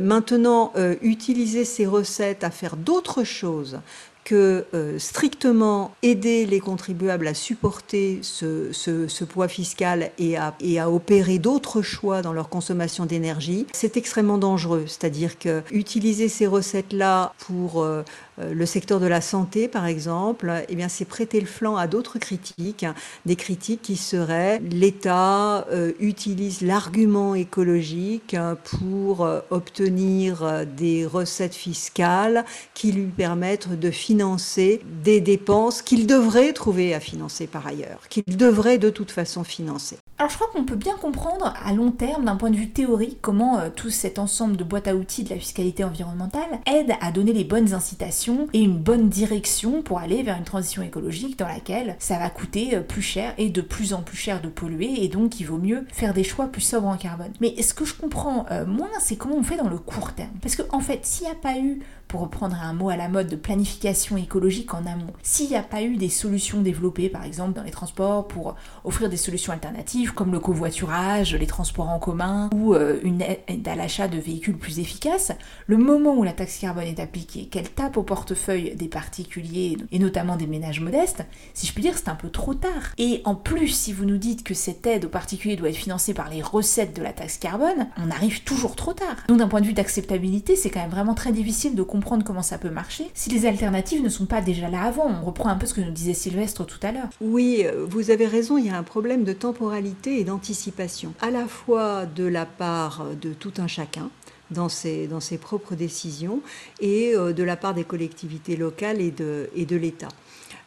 maintenant, 0.00 0.72
utiliser 1.02 1.64
ces 1.64 1.86
recettes 1.86 2.44
à 2.44 2.50
faire 2.50 2.76
d'autres 2.76 3.24
choses 3.24 3.78
que 4.24 4.64
euh, 4.74 4.98
strictement 4.98 5.94
aider 6.02 6.46
les 6.46 6.60
contribuables 6.60 7.26
à 7.26 7.34
supporter 7.34 8.20
ce, 8.22 9.24
poids 9.24 9.48
fiscal 9.48 10.10
et 10.18 10.36
à, 10.36 10.54
et 10.60 10.80
à 10.80 10.90
opérer 10.90 11.38
d'autres 11.38 11.82
choix 11.82 12.22
dans 12.22 12.32
leur 12.32 12.48
consommation 12.48 13.06
d'énergie, 13.06 13.66
c'est 13.72 13.96
extrêmement 13.96 14.38
dangereux. 14.38 14.84
C'est-à-dire 14.86 15.38
que 15.38 15.62
utiliser 15.70 16.28
ces 16.28 16.46
recettes-là 16.46 17.32
pour 17.38 17.82
euh, 17.82 18.02
le 18.38 18.66
secteur 18.66 19.00
de 19.00 19.06
la 19.06 19.20
santé, 19.20 19.68
par 19.68 19.86
exemple, 19.86 20.52
eh 20.68 20.74
bien, 20.74 20.88
c'est 20.88 21.04
prêter 21.04 21.40
le 21.40 21.46
flanc 21.46 21.76
à 21.76 21.86
d'autres 21.86 22.18
critiques, 22.18 22.86
des 23.26 23.36
critiques 23.36 23.82
qui 23.82 23.96
seraient 23.96 24.60
l'État 24.60 25.66
euh, 25.70 25.92
utilise 26.00 26.60
l'argument 26.62 27.34
écologique 27.34 28.36
pour 28.64 29.24
euh, 29.24 29.40
obtenir 29.50 30.66
des 30.66 31.06
recettes 31.06 31.54
fiscales 31.54 32.44
qui 32.74 32.92
lui 32.92 33.06
permettent 33.06 33.78
de 33.78 33.90
financer 33.90 34.80
des 35.02 35.20
dépenses 35.20 35.82
qu'il 35.82 36.06
devrait 36.06 36.52
trouver 36.52 36.94
à 36.94 37.00
financer 37.00 37.46
par 37.46 37.66
ailleurs, 37.66 38.08
qu'il 38.08 38.36
devrait 38.36 38.78
de 38.78 38.90
toute 38.90 39.10
façon 39.10 39.44
financer. 39.44 39.98
Alors 40.18 40.30
je 40.30 40.36
crois 40.36 40.48
qu'on 40.52 40.64
peut 40.64 40.76
bien 40.76 40.96
comprendre 40.96 41.52
à 41.64 41.72
long 41.72 41.90
terme, 41.90 42.24
d'un 42.24 42.36
point 42.36 42.50
de 42.50 42.56
vue 42.56 42.70
théorique, 42.70 43.18
comment 43.20 43.60
tout 43.74 43.90
cet 43.90 44.18
ensemble 44.18 44.56
de 44.56 44.64
boîtes 44.64 44.86
à 44.86 44.94
outils 44.94 45.24
de 45.24 45.30
la 45.30 45.38
fiscalité 45.38 45.82
environnementale 45.82 46.60
aide 46.66 46.92
à 47.00 47.10
donner 47.10 47.32
les 47.32 47.44
bonnes 47.44 47.74
incitations 47.74 48.46
et 48.52 48.60
une 48.60 48.78
bonne 48.78 49.08
direction 49.08 49.82
pour 49.82 49.98
aller 49.98 50.22
vers 50.22 50.36
une 50.36 50.44
transition 50.44 50.82
écologique 50.82 51.38
dans 51.38 51.48
laquelle 51.48 51.96
ça 51.98 52.18
va 52.18 52.30
coûter 52.30 52.76
euh, 52.76 52.80
plus 52.80 53.02
cher 53.02 53.34
et 53.38 53.50
de 53.50 53.60
plus 53.60 53.92
en 53.92 54.02
plus 54.02 54.16
cher 54.16 54.40
de 54.40 54.48
polluer 54.48 55.02
et 55.02 55.08
donc 55.08 55.40
il 55.40 55.44
vaut 55.44 55.58
mieux 55.58 55.84
faire 55.92 56.14
des 56.14 56.24
choix 56.24 56.46
plus 56.46 56.60
sobres 56.60 56.88
en 56.88 56.96
carbone. 56.96 57.32
Mais 57.40 57.60
ce 57.62 57.74
que 57.74 57.84
je 57.84 57.94
comprends 57.94 58.46
euh, 58.50 58.66
moins, 58.66 58.90
c'est 59.00 59.16
comment 59.16 59.36
on 59.36 59.42
fait 59.42 59.56
dans 59.56 59.68
le 59.68 59.78
court 59.78 60.12
terme. 60.12 60.30
Parce 60.40 60.56
qu'en 60.56 60.76
en 60.76 60.80
fait, 60.80 61.04
s'il 61.04 61.26
n'y 61.26 61.32
a 61.32 61.36
pas 61.36 61.58
eu 61.58 61.80
pour 62.08 62.20
reprendre 62.20 62.56
un 62.60 62.72
mot 62.72 62.90
à 62.90 62.96
la 62.96 63.08
mode 63.08 63.28
de 63.28 63.36
planification 63.36 64.16
écologique 64.16 64.74
en 64.74 64.86
amont, 64.86 65.12
s'il 65.22 65.48
n'y 65.48 65.56
a 65.56 65.62
pas 65.62 65.82
eu 65.82 65.96
des 65.96 66.08
solutions 66.08 66.60
développées, 66.60 67.08
par 67.08 67.24
exemple 67.24 67.54
dans 67.54 67.62
les 67.62 67.70
transports, 67.70 68.28
pour 68.28 68.54
offrir 68.84 69.08
des 69.08 69.16
solutions 69.16 69.52
alternatives, 69.52 70.12
comme 70.14 70.32
le 70.32 70.40
covoiturage, 70.40 71.34
les 71.34 71.46
transports 71.46 71.88
en 71.88 71.98
commun 71.98 72.50
ou 72.54 72.74
euh, 72.74 72.98
une 73.02 73.22
aide 73.22 73.66
à 73.66 73.74
l'achat 73.74 74.08
de 74.08 74.18
véhicules 74.18 74.56
plus 74.56 74.78
efficaces, 74.78 75.32
le 75.66 75.76
moment 75.76 76.14
où 76.16 76.22
la 76.22 76.32
taxe 76.32 76.58
carbone 76.58 76.84
est 76.84 77.00
appliquée, 77.00 77.46
qu'elle 77.46 77.70
tape 77.70 77.96
au 77.96 78.02
portefeuille 78.02 78.74
des 78.74 78.88
particuliers 78.88 79.76
et 79.92 79.98
notamment 79.98 80.36
des 80.36 80.46
ménages 80.46 80.80
modestes, 80.80 81.24
si 81.54 81.66
je 81.66 81.72
puis 81.72 81.82
dire, 81.82 81.96
c'est 81.96 82.08
un 82.08 82.14
peu 82.14 82.30
trop 82.30 82.54
tard. 82.54 82.92
Et 82.98 83.22
en 83.24 83.34
plus, 83.34 83.68
si 83.68 83.92
vous 83.92 84.04
nous 84.04 84.18
dites 84.18 84.44
que 84.44 84.54
cette 84.54 84.86
aide 84.86 85.06
aux 85.06 85.08
particuliers 85.08 85.56
doit 85.56 85.70
être 85.70 85.76
financée 85.76 86.14
par 86.14 86.30
les 86.30 86.42
recettes 86.42 86.96
de 86.96 87.02
la 87.02 87.12
taxe 87.12 87.38
carbone, 87.38 87.88
on 87.96 88.10
arrive 88.10 88.42
toujours 88.44 88.76
trop 88.76 88.92
tard. 88.92 89.16
Donc 89.28 89.38
d'un 89.38 89.48
point 89.48 89.60
de 89.60 89.66
vue 89.66 89.72
d'acceptabilité, 89.72 90.56
c'est 90.56 90.70
quand 90.70 90.80
même 90.80 90.90
vraiment 90.90 91.14
très 91.14 91.32
difficile 91.32 91.74
de 91.74 91.82
comprendre 91.94 92.24
comment 92.24 92.42
ça 92.42 92.58
peut 92.58 92.70
marcher 92.70 93.08
si 93.14 93.30
les 93.30 93.46
alternatives 93.46 94.02
ne 94.02 94.08
sont 94.08 94.26
pas 94.26 94.40
déjà 94.40 94.68
là 94.68 94.82
avant. 94.82 95.06
On 95.06 95.24
reprend 95.24 95.48
un 95.48 95.54
peu 95.54 95.64
ce 95.64 95.74
que 95.74 95.80
nous 95.80 95.92
disait 95.92 96.12
Sylvestre 96.12 96.66
tout 96.66 96.80
à 96.82 96.90
l'heure. 96.90 97.08
Oui, 97.20 97.62
euh, 97.64 97.86
vous 97.88 98.10
avez 98.10 98.26
raison, 98.26 98.58
il 98.58 98.66
y 98.66 98.68
a 98.68 98.76
un 98.76 98.82
problème 98.82 99.22
de 99.22 99.32
temporalité 99.32 100.18
et 100.18 100.24
d'anticipation, 100.24 101.14
à 101.20 101.30
la 101.30 101.46
fois 101.46 102.04
de 102.04 102.24
la 102.24 102.46
part 102.46 103.06
de 103.22 103.32
tout 103.32 103.52
un 103.58 103.68
chacun, 103.68 104.10
dans 104.50 104.68
ses, 104.68 105.06
dans 105.06 105.20
ses 105.20 105.38
propres 105.38 105.76
décisions 105.76 106.40
et 106.80 107.14
euh, 107.14 107.32
de 107.32 107.44
la 107.44 107.56
part 107.56 107.74
des 107.74 107.84
collectivités 107.84 108.56
locales 108.56 109.00
et 109.00 109.12
de, 109.12 109.48
et 109.54 109.64
de 109.64 109.76
l'État. 109.76 110.08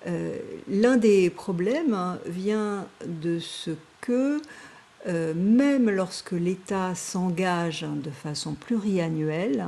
Euh, 0.07 0.37
l'un 0.69 0.95
des 0.95 1.29
problèmes 1.29 2.17
vient 2.25 2.87
de 3.05 3.39
ce 3.39 3.71
que 3.99 4.39
même 5.05 5.89
lorsque 5.89 6.33
l'État 6.33 6.93
s'engage 6.93 7.85
de 8.03 8.09
façon 8.09 8.55
pluriannuelle, 8.55 9.67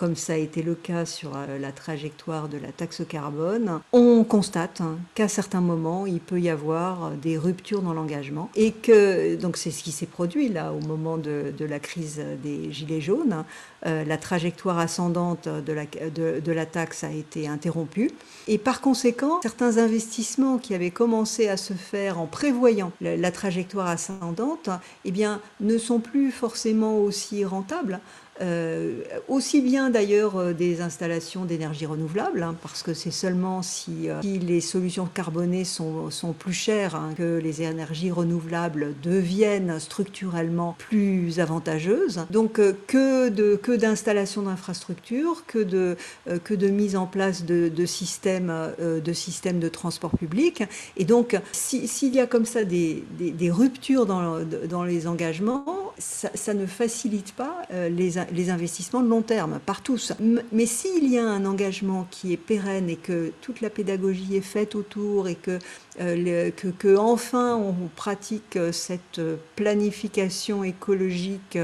comme 0.00 0.16
ça 0.16 0.32
a 0.32 0.36
été 0.36 0.62
le 0.62 0.74
cas 0.74 1.04
sur 1.04 1.36
euh, 1.36 1.58
la 1.58 1.72
trajectoire 1.72 2.48
de 2.48 2.56
la 2.56 2.72
taxe 2.72 3.02
carbone, 3.06 3.80
on 3.92 4.24
constate 4.24 4.80
hein, 4.80 4.96
qu'à 5.14 5.28
certains 5.28 5.60
moments, 5.60 6.06
il 6.06 6.20
peut 6.20 6.40
y 6.40 6.48
avoir 6.48 7.04
euh, 7.04 7.10
des 7.20 7.36
ruptures 7.36 7.82
dans 7.82 7.92
l'engagement 7.92 8.48
et 8.56 8.72
que, 8.72 9.36
donc 9.36 9.58
c'est 9.58 9.70
ce 9.70 9.82
qui 9.82 9.92
s'est 9.92 10.06
produit 10.06 10.48
là 10.48 10.72
au 10.72 10.80
moment 10.80 11.18
de, 11.18 11.52
la 11.60 11.78
crise 11.78 12.22
des 12.42 12.72
Gilets 12.72 13.02
jaunes, 13.02 13.44
euh, 13.86 14.04
la 14.04 14.18
trajectoire 14.18 14.78
ascendante 14.78 15.48
de 15.48 15.72
la, 15.72 15.84
de, 15.86 16.52
la 16.52 16.66
taxe 16.66 17.04
a 17.04 17.10
été 17.10 17.48
interrompue 17.48 18.10
et 18.46 18.58
par 18.58 18.80
conséquent, 18.80 19.40
certains 19.42 19.78
investissements 19.78 20.58
qui 20.58 20.74
avaient 20.74 20.90
commencé 20.90 21.48
à 21.48 21.56
se 21.56 21.72
faire 21.72 22.18
en 22.18 22.26
prévoyant 22.26 22.92
la, 23.00 23.30
trajectoire 23.30 23.86
ascendante, 23.86 24.70
eh 25.04 25.10
bien, 25.10 25.40
ne 25.60 25.78
sont 25.78 26.00
plus 26.00 26.30
forcément 26.30 26.98
aussi 26.98 27.44
rentables 27.44 28.00
euh, 28.42 29.02
aussi 29.28 29.60
bien 29.60 29.90
d'ailleurs 29.90 30.38
euh, 30.38 30.54
des 30.54 30.80
installations 30.80 31.44
d'énergie 31.44 31.84
renouvelable, 31.84 32.42
hein, 32.42 32.56
parce 32.62 32.82
que 32.82 32.94
c'est 32.94 33.10
seulement 33.10 33.60
si, 33.60 34.08
les 34.22 34.62
solutions 34.62 35.04
carbonées 35.04 35.64
sont, 35.64 36.10
sont 36.10 36.32
plus 36.32 36.54
chères 36.54 36.94
hein, 36.94 37.12
que 37.18 37.38
les 37.38 37.60
énergies 37.60 38.10
renouvelables 38.10 38.94
deviennent 39.02 39.78
structurellement 39.78 40.74
plus 40.78 41.38
avantageuses. 41.38 42.24
Donc 42.30 42.60
que 42.86 43.28
de 43.28 43.56
d'installations 43.76 44.42
d'infrastructures, 44.42 45.44
que 45.46 45.58
de 45.58 45.96
que 46.44 46.54
de 46.54 46.68
mise 46.68 46.96
en 46.96 47.06
place 47.06 47.44
de, 47.44 47.86
systèmes 47.86 48.52
de 48.78 49.12
systèmes 49.12 49.58
de 49.58 49.68
transport 49.68 50.16
public. 50.16 50.62
Et 50.96 51.04
donc 51.04 51.36
s'il 51.52 52.14
y 52.14 52.20
a 52.20 52.26
comme 52.26 52.44
ça 52.44 52.64
des, 52.64 53.04
des, 53.18 53.50
ruptures 53.50 54.06
dans, 54.06 54.40
dans 54.68 54.84
les 54.84 55.06
engagements, 55.06 55.92
ça, 55.98 56.54
ne 56.54 56.66
facilite 56.66 57.32
pas 57.32 57.62
les 57.70 58.10
les 58.32 58.50
investissements 58.50 59.02
de 59.02 59.08
long 59.08 59.22
terme 59.22 59.60
par 59.64 59.82
tous. 59.82 60.12
Mais 60.52 60.66
s'il 60.66 61.08
y 61.08 61.18
a 61.18 61.24
un 61.24 61.44
engagement 61.44 62.06
qui 62.10 62.32
est 62.32 62.36
pérenne 62.36 62.88
et 62.88 62.96
que 62.96 63.32
toute 63.40 63.60
la 63.60 63.70
pédagogie 63.70 64.36
est 64.36 64.40
faite 64.40 64.74
autour 64.74 65.28
et 65.28 65.34
que 65.34 65.58
euh, 66.00 66.50
que, 66.50 66.96
enfin 66.96 67.56
on 67.56 67.88
pratique 67.94 68.56
euh, 68.56 68.72
cette 68.72 69.18
euh, 69.18 69.36
planification 69.56 70.64
écologique. 70.64 71.58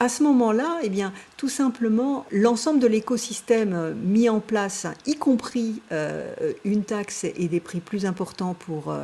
À 0.00 0.08
ce 0.08 0.22
moment-là, 0.22 0.78
eh 0.82 0.88
bien, 0.88 1.12
tout 1.36 1.48
simplement, 1.48 2.24
l'ensemble 2.30 2.80
de 2.80 2.86
l'écosystème 2.86 3.94
mis 4.02 4.28
en 4.28 4.40
place, 4.40 4.86
y 5.06 5.16
compris 5.16 5.82
une 6.64 6.84
taxe 6.84 7.24
et 7.24 7.48
des 7.48 7.60
prix 7.60 7.80
plus 7.80 8.06
importants 8.06 8.54
pour, 8.54 8.94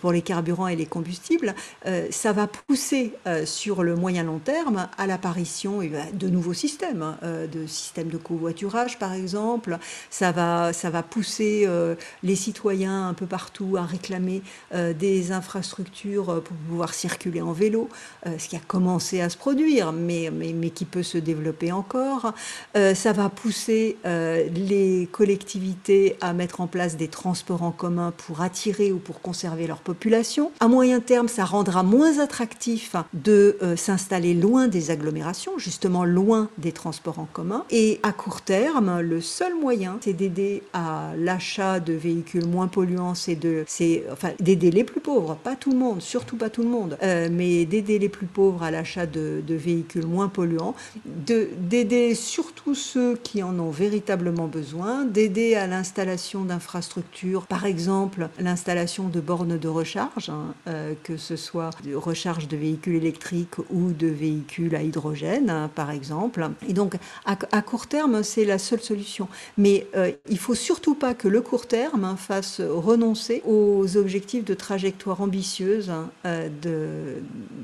pour 0.00 0.12
les 0.12 0.22
carburants 0.22 0.68
et 0.68 0.76
les 0.76 0.86
combustibles, 0.86 1.54
ça 2.10 2.32
va 2.32 2.46
pousser 2.46 3.12
sur 3.44 3.82
le 3.82 3.96
moyen 3.96 4.22
long 4.22 4.38
terme 4.38 4.88
à 4.96 5.06
l'apparition 5.06 5.82
eh 5.82 5.88
ben, 5.88 6.06
de 6.14 6.28
nouveaux 6.28 6.54
systèmes, 6.54 7.02
hein, 7.02 7.18
de 7.52 7.66
systèmes 7.66 8.08
de 8.08 8.18
covoiturage 8.18 8.98
par 8.98 9.12
exemple. 9.12 9.78
Ça 10.10 10.32
va, 10.32 10.72
ça 10.72 10.90
va 10.90 11.02
pousser 11.02 11.68
les 12.22 12.36
citoyens 12.36 13.08
un 13.08 13.14
peu 13.14 13.26
partout 13.26 13.76
à 13.76 13.82
réclamer 13.82 14.21
euh, 14.74 14.92
des 14.92 15.32
infrastructures 15.32 16.30
euh, 16.30 16.40
pour 16.40 16.56
pouvoir 16.68 16.94
circuler 16.94 17.40
en 17.40 17.52
vélo, 17.52 17.88
euh, 18.26 18.38
ce 18.38 18.48
qui 18.48 18.56
a 18.56 18.60
commencé 18.60 19.20
à 19.20 19.28
se 19.28 19.36
produire, 19.36 19.92
mais, 19.92 20.30
mais, 20.32 20.52
mais 20.52 20.70
qui 20.70 20.84
peut 20.84 21.02
se 21.02 21.18
développer 21.18 21.72
encore. 21.72 22.32
ça 22.74 23.12
va 23.12 23.28
pousser 23.28 23.96
les 24.04 25.08
collectivités 25.10 26.16
à 26.20 26.32
mettre 26.32 26.60
en 26.60 26.66
place 26.66 26.96
des 26.96 27.08
transports 27.08 27.62
en 27.62 27.70
commun 27.70 28.12
pour 28.16 28.40
attirer 28.40 28.92
ou 28.92 28.98
pour 28.98 29.20
conserver 29.20 29.66
leur 29.66 29.80
population. 29.80 30.50
À 30.60 30.68
moyen 30.68 31.00
terme, 31.00 31.28
ça 31.28 31.44
rendra 31.44 31.82
moins 31.82 32.18
attractif 32.18 32.94
de 33.12 33.56
s'installer 33.76 34.34
loin 34.34 34.68
des 34.68 34.90
agglomérations, 34.90 35.58
justement 35.58 36.04
loin 36.04 36.48
des 36.58 36.72
transports 36.72 37.18
en 37.18 37.28
commun. 37.32 37.64
Et 37.70 38.00
à 38.02 38.12
court 38.12 38.42
terme, 38.42 39.00
le 39.00 39.20
seul 39.20 39.54
moyen, 39.54 39.98
c'est 40.00 40.12
d'aider 40.12 40.62
à 40.72 41.12
l'achat 41.16 41.80
de 41.80 41.92
véhicules 41.92 42.46
moins 42.46 42.68
polluants, 42.68 43.14
c'est 43.14 43.36
de, 43.36 43.64
c'est 43.66 44.01
enfin 44.10 44.30
d'aider 44.40 44.70
les 44.70 44.84
plus 44.84 45.00
pauvres, 45.00 45.36
pas 45.36 45.56
tout 45.56 45.70
le 45.70 45.78
monde, 45.78 46.02
surtout 46.02 46.36
pas 46.36 46.50
tout 46.50 46.62
le 46.62 46.68
monde, 46.68 46.96
euh, 47.02 47.28
mais 47.30 47.64
d'aider 47.64 47.98
les 47.98 48.08
plus 48.08 48.26
pauvres 48.26 48.62
à 48.62 48.70
l'achat 48.70 49.06
de, 49.06 49.42
véhicules 49.48 50.06
moins 50.06 50.28
polluants, 50.28 50.74
d'aider 51.04 52.14
surtout 52.14 52.74
ceux 52.74 53.16
qui 53.16 53.42
en 53.42 53.58
ont 53.58 53.70
véritablement 53.70 54.46
besoin, 54.46 55.04
d'aider 55.04 55.54
à 55.54 55.66
l'installation 55.66 56.44
d'infrastructures, 56.44 57.46
par 57.46 57.66
exemple 57.66 58.28
l'installation 58.38 59.08
de 59.08 59.20
bornes 59.20 59.58
de 59.58 59.68
recharge, 59.68 60.30
hein, 60.30 60.54
euh, 60.68 60.94
que 61.02 61.16
ce 61.16 61.36
soit 61.36 61.70
de 61.84 61.94
recharge 61.94 62.48
de 62.48 62.56
véhicules 62.56 62.96
électriques 62.96 63.58
ou 63.70 63.92
de 63.92 64.06
véhicules 64.06 64.74
à 64.74 64.82
hydrogène, 64.82 65.50
hein, 65.50 65.70
par 65.74 65.90
exemple. 65.90 66.48
Et 66.68 66.72
donc 66.72 66.96
à, 67.24 67.62
court 67.62 67.86
terme, 67.86 68.22
c'est 68.22 68.44
la 68.44 68.58
seule 68.58 68.80
solution. 68.80 69.28
Mais 69.58 69.86
euh, 69.96 70.10
il 70.28 70.38
faut 70.38 70.54
surtout 70.54 70.94
pas 70.94 71.14
que 71.14 71.28
le 71.28 71.40
court 71.40 71.66
terme 71.66 72.04
hein, 72.04 72.16
fasse 72.16 72.60
renoncer 72.60 73.42
aux 73.46 73.91
objectifs 73.96 74.44
de 74.44 74.54
trajectoire 74.54 75.20
ambitieuse 75.20 75.90
hein, 75.90 76.10
euh, 76.26 76.48
de, 76.62 77.22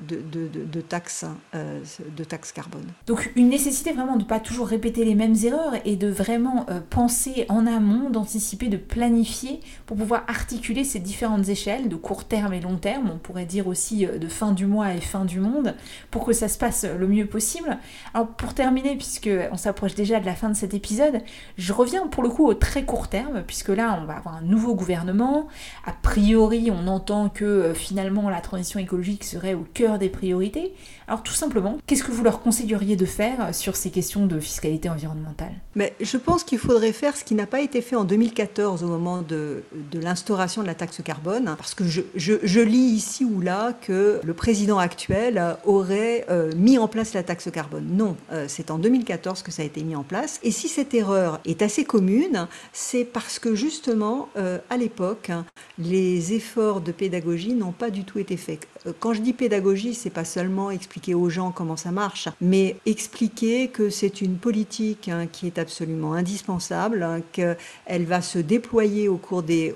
de, 0.09 0.49
de, 0.65 0.81
taxes, 0.81 1.25
euh, 1.55 1.81
de 2.17 2.25
taxes 2.25 2.53
carbone. 2.53 2.87
Donc 3.07 3.33
une 3.37 3.49
nécessité 3.49 3.93
vraiment 3.93 4.17
de 4.17 4.23
ne 4.23 4.29
pas 4.29 4.41
toujours 4.41 4.67
répéter 4.67 5.05
les 5.05 5.15
mêmes 5.15 5.37
erreurs 5.43 5.75
et 5.85 5.97
de 5.97 6.09
vraiment 6.09 6.67
euh, 6.71 6.81
penser 6.89 7.47
en 7.49 7.67
amont, 7.67 8.11
d'anticiper, 8.11 8.69
de 8.69 8.77
planifier 8.77 9.61
pour 9.87 9.97
pouvoir 9.97 10.25
articuler 10.29 10.85
ces 10.85 10.99
différentes 10.99 11.49
échelles 11.49 11.89
de 11.89 11.97
court 11.97 12.25
terme 12.25 12.53
et 12.53 12.61
long 12.61 12.77
terme, 12.77 13.11
on 13.13 13.19
pourrait 13.19 13.47
dire 13.47 13.67
aussi 13.67 14.07
de 14.07 14.29
fin 14.29 14.53
du 14.53 14.67
mois 14.67 14.95
et 14.95 15.01
fin 15.01 15.25
du 15.25 15.41
monde, 15.41 15.75
pour 16.11 16.25
que 16.25 16.33
ça 16.33 16.49
se 16.49 16.59
passe 16.59 16.85
le 16.85 17.07
mieux 17.07 17.27
possible. 17.27 17.79
Alors 18.15 18.29
pour 18.29 18.55
terminer, 18.55 18.97
puisque 18.97 19.31
on 19.53 19.57
s'approche 19.57 19.95
déjà 19.95 20.21
de 20.21 20.27
la 20.27 20.35
fin 20.35 20.49
de 20.49 20.57
cet 20.57 20.75
épisode, 20.75 21.23
je 21.57 21.73
reviens 21.73 22.07
pour 22.07 22.23
le 22.23 22.29
coup 22.29 22.47
au 22.47 22.55
très 22.55 22.85
court 22.85 23.09
terme, 23.09 23.43
puisque 23.47 23.69
là 23.71 23.99
on 24.03 24.07
va 24.07 24.17
avoir 24.17 24.37
un 24.37 24.43
nouveau 24.43 24.75
gouvernement, 24.75 25.49
après 25.85 26.18
priori, 26.19 26.73
on 26.73 26.89
entend 26.89 27.29
que 27.29 27.45
euh, 27.45 27.75
finalement 27.75 28.29
la 28.29 28.41
transition 28.41 28.81
écologique 28.81 29.23
serait 29.23 29.55
au 29.55 29.65
cœur 29.73 30.01
des 30.01 30.09
priorités. 30.09 30.73
Alors 31.07 31.23
tout 31.23 31.33
simplement, 31.33 31.79
qu'est-ce 31.87 32.03
que 32.03 32.11
vous 32.11 32.25
leur 32.25 32.43
conseilleriez 32.43 32.97
de 32.97 33.07
faire 33.07 33.41
euh, 33.41 33.53
sur 33.53 33.77
ces 33.77 33.91
questions 33.91 34.27
de 34.27 34.41
fiscalité 34.41 34.91
environnementale? 34.91 35.53
Mais 35.77 35.95
Je 36.01 36.17
pense 36.17 36.43
qu'il 36.43 36.59
faudrait 36.59 36.93
faire 36.93 37.17
ce 37.17 37.23
qui 37.23 37.37
n'a 37.37 37.47
pas 37.47 37.61
été 37.61 37.83
fait 37.83 37.95
en 37.95 38.03
2014 38.03 38.83
au 38.83 38.89
moment 38.89 39.23
de, 39.23 39.63
l'instauration 39.93 40.63
de 40.63 40.67
la 40.67 40.75
taxe 40.75 41.01
carbone, 41.05 41.55
parce 41.57 41.75
que 41.75 41.85
je, 41.85 42.61
lis 42.61 42.77
ici 42.79 43.25
ou 43.25 43.41
là 43.41 43.73
que 43.81 44.21
le 44.25 44.35
président 44.35 44.79
actuel 44.79 45.57
aurait 45.65 46.27
euh, 46.31 46.51
mis 46.57 46.79
en 46.79 46.89
place 46.89 47.15
la 47.15 47.23
taxe 47.23 47.49
carbone. 47.53 47.87
Non, 47.93 48.17
c'est 48.49 48.73
en 48.73 48.79
2014 48.79 49.43
que 49.43 49.53
ça 49.53 49.63
a 49.63 49.65
été 49.65 49.85
mis 49.85 49.95
en 49.95 50.03
place. 50.03 50.41
Et 50.43 50.51
si 50.51 50.69
cette 50.69 50.95
erreur 50.95 51.41
est 51.45 51.63
assez 51.63 51.85
commune, 51.85 52.49
c'est 52.73 53.05
parce 53.05 53.39
que 53.39 53.55
justement, 53.55 54.29
à 54.37 54.77
l'époque, 54.77 55.31
les 55.79 56.08
les 56.09 56.33
efforts 56.33 56.81
de 56.81 56.91
pédagogie 56.91 57.53
n'ont 57.53 57.73
pas 57.73 57.91
du 57.91 58.05
tout 58.05 58.19
été 58.19 58.39
faits. 58.39 58.67
Euh, 58.89 58.93
quand 58.99 59.13
je 59.13 59.21
dis 59.21 59.33
pédagogie, 59.33 59.95
c'est 59.95 60.11
pas 60.11 60.25
seulement 60.25 60.71
expliquer 60.71 61.15
aux 61.15 61.29
gens 61.29 61.53
comment 61.53 61.77
ça 61.77 61.91
marche, 61.91 62.29
mais 62.41 62.77
expliquer 62.87 63.69
que 63.69 63.91
c'est 63.91 64.21
une 64.21 64.37
politique 64.37 65.09
hein, 65.09 65.27
qui 65.31 65.47
est 65.47 65.59
absolument 65.59 66.15
indispensable, 66.15 67.03
hein, 67.03 67.21
qu'elle 67.33 68.05
va 68.05 68.23
se 68.23 68.39
déployer 68.39 69.09
au 69.09 69.17
cours 69.17 69.43
des, 69.43 69.75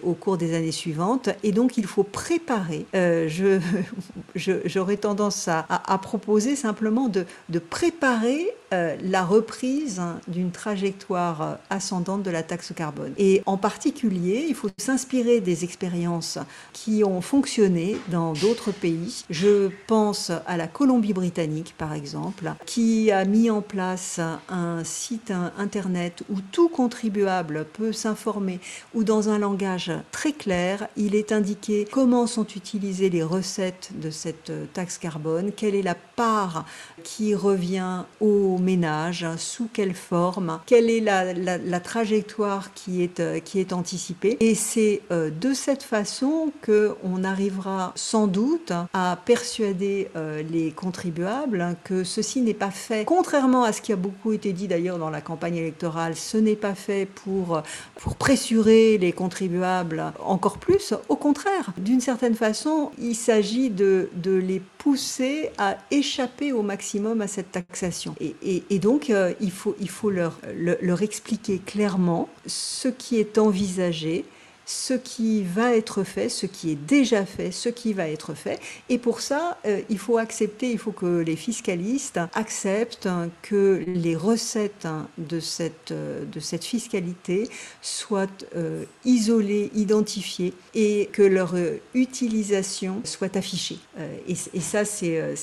années 0.55 0.73
suivantes, 0.73 1.31
et 1.43 1.53
donc 1.53 1.77
il 1.77 1.87
faut 1.87 2.03
préparer. 2.03 2.87
Euh, 2.95 3.29
je, 3.29 3.61
j'aurais 4.65 4.97
tendance 4.97 5.49
à, 5.49 5.63
proposer 6.03 6.57
simplement 6.57 7.09
de, 7.09 7.25
préparer 7.59 8.49
euh, 8.73 8.97
la 9.03 9.25
reprise 9.25 10.01
d'une 10.29 10.51
trajectoire 10.51 11.59
ascendante 11.71 12.23
de 12.23 12.31
la 12.31 12.43
taxe 12.43 12.73
carbone. 12.75 13.13
Et 13.19 13.43
en 13.47 13.57
particulier, 13.57 14.47
il 14.49 14.55
faut 14.55 14.69
s'inspirer 14.79 15.41
des 15.41 15.65
expériences 15.65 16.39
qui 16.73 17.05
ont 17.05 17.21
fonctionné 17.21 17.97
dans 18.11 18.33
d'autres 18.33 18.73
pays. 18.73 19.02
Je 19.31 19.71
pense 19.87 20.31
à 20.47 20.57
la 20.57 20.67
Colombie-Britannique, 20.67 21.75
par 21.79 21.93
exemple, 21.93 22.53
qui 22.67 23.11
a 23.11 23.25
mis 23.25 23.51
en 23.51 23.63
place 23.63 24.21
un 24.49 24.85
site 24.85 25.33
internet 25.59 26.23
où 26.31 26.37
tout 26.53 26.69
contribuable 26.69 27.67
peut 27.73 27.93
s'informer, 27.93 28.61
ou 28.95 29.05
dans 29.05 29.29
un 29.29 29.39
langage 29.39 29.93
très 30.11 30.33
clair, 30.33 30.89
il 30.97 31.15
est 31.15 31.33
indiqué 31.33 31.87
comment 31.91 32.27
sont 32.27 32.47
utilisées 32.47 33.11
les 33.11 33.23
recettes 33.23 33.91
de 33.95 34.11
cette 34.11 34.53
taxe 34.73 34.99
carbone, 34.99 35.53
quelle 35.53 35.75
est 35.75 35.83
la 35.83 35.95
part 35.95 36.65
qui 37.03 37.35
revient 37.35 38.05
aux 38.21 38.59
ménages, 38.59 39.27
sous 39.37 39.69
quelle 39.73 39.95
forme, 39.95 40.61
quelle 40.67 40.91
est 40.91 41.01
la, 41.01 41.81
trajectoire 41.81 42.73
qui 42.75 43.03
est, 43.03 43.43
qui 43.45 43.59
est 43.59 43.73
anticipée. 43.73 44.37
Et 44.41 44.55
c'est 44.55 45.03
euh, 45.11 45.31
de 45.31 45.53
cette 45.53 45.83
façon 45.83 46.53
qu'on 46.65 47.25
arrivera 47.25 47.93
sans 47.95 48.27
doute 48.27 48.73
à 48.93 49.19
persuader 49.25 50.09
euh, 50.17 50.43
les 50.43 50.71
contribuables 50.71 51.77
que 51.85 52.05
ceci 52.05 52.41
n'est 52.41 52.55
pas 52.55 52.71
fait, 52.71 53.05
contrairement 53.05 53.65
à 53.65 53.73
ce 53.73 53.81
qui 53.81 53.93
a 53.93 53.97
beaucoup 53.97 54.33
été 54.33 54.53
dit 54.53 54.69
d'ailleurs 54.69 54.99
dans 54.99 55.11
la 55.11 55.21
campagne 55.21 55.57
électorale, 55.57 56.17
ce 56.17 56.37
n'est 56.37 56.57
pas 56.57 56.75
fait 56.75 57.07
pour, 57.07 57.63
pour 57.97 58.17
pressurer 58.17 58.99
les 58.99 59.13
contribuables 59.13 60.13
encore 60.25 60.59
plus. 60.59 60.95
Au 61.09 61.17
contraire, 61.17 61.73
d'une 61.79 62.01
certaine 62.01 62.35
façon, 62.35 62.91
il 62.99 63.15
s'agit 63.15 63.71
de, 63.71 64.11
de 64.15 64.33
les 64.33 64.61
pousser 64.79 65.51
à 65.59 65.77
échapper 65.91 66.53
au 66.53 66.63
maximum 66.63 67.21
à 67.21 67.29
cette 67.29 67.53
taxation. 67.53 68.15
Et, 68.21 68.35
et, 68.69 68.79
donc, 68.79 69.11
euh, 69.11 69.33
il 69.41 69.51
faut, 69.51 69.77
il 69.81 69.89
faut 69.89 70.11
leur, 70.11 70.39
leur 70.55 71.03
expliquer 71.03 71.59
clairement 71.59 72.29
ce 72.47 72.89
qui 72.89 73.19
est 73.19 73.39
envisagé, 73.39 74.25
ce 74.67 74.95
qui 74.95 75.43
va 75.43 75.75
être 75.75 76.05
fait, 76.05 76.29
ce 76.29 76.47
qui 76.47 76.71
est 76.71 76.77
déjà 76.77 77.27
fait, 77.27 77.51
ce 77.51 77.69
qui 77.69 77.93
va 77.93 78.09
être 78.09 78.35
fait. 78.35 78.61
Et 78.89 78.99
pour 78.99 79.21
ça, 79.21 79.59
euh, 79.67 79.81
il 79.89 79.99
faut 79.99 80.19
accepter, 80.19 80.71
il 80.71 80.79
faut 80.79 80.93
que 80.93 81.21
les 81.21 81.37
fiscalistes 81.37 82.21
acceptent 82.35 83.09
que 83.43 83.85
les 83.87 84.17
recettes 84.17 84.87
de 85.19 85.41
cette, 85.41 85.91
euh, 85.91 86.25
de 86.25 86.41
cette 86.41 86.65
fiscalité 86.65 87.49
soient 87.81 88.27
euh, 88.57 88.85
isolées, 89.05 89.71
identifiées 89.75 90.55
et 90.75 91.09
que 91.13 91.23
leur 91.23 91.55
utilisation 91.95 93.01
soit 93.05 93.37
affichée. 93.37 93.79
Et, 94.29 94.35
et, 94.55 94.61
ça, 94.61 94.85
c'est, 94.85 95.37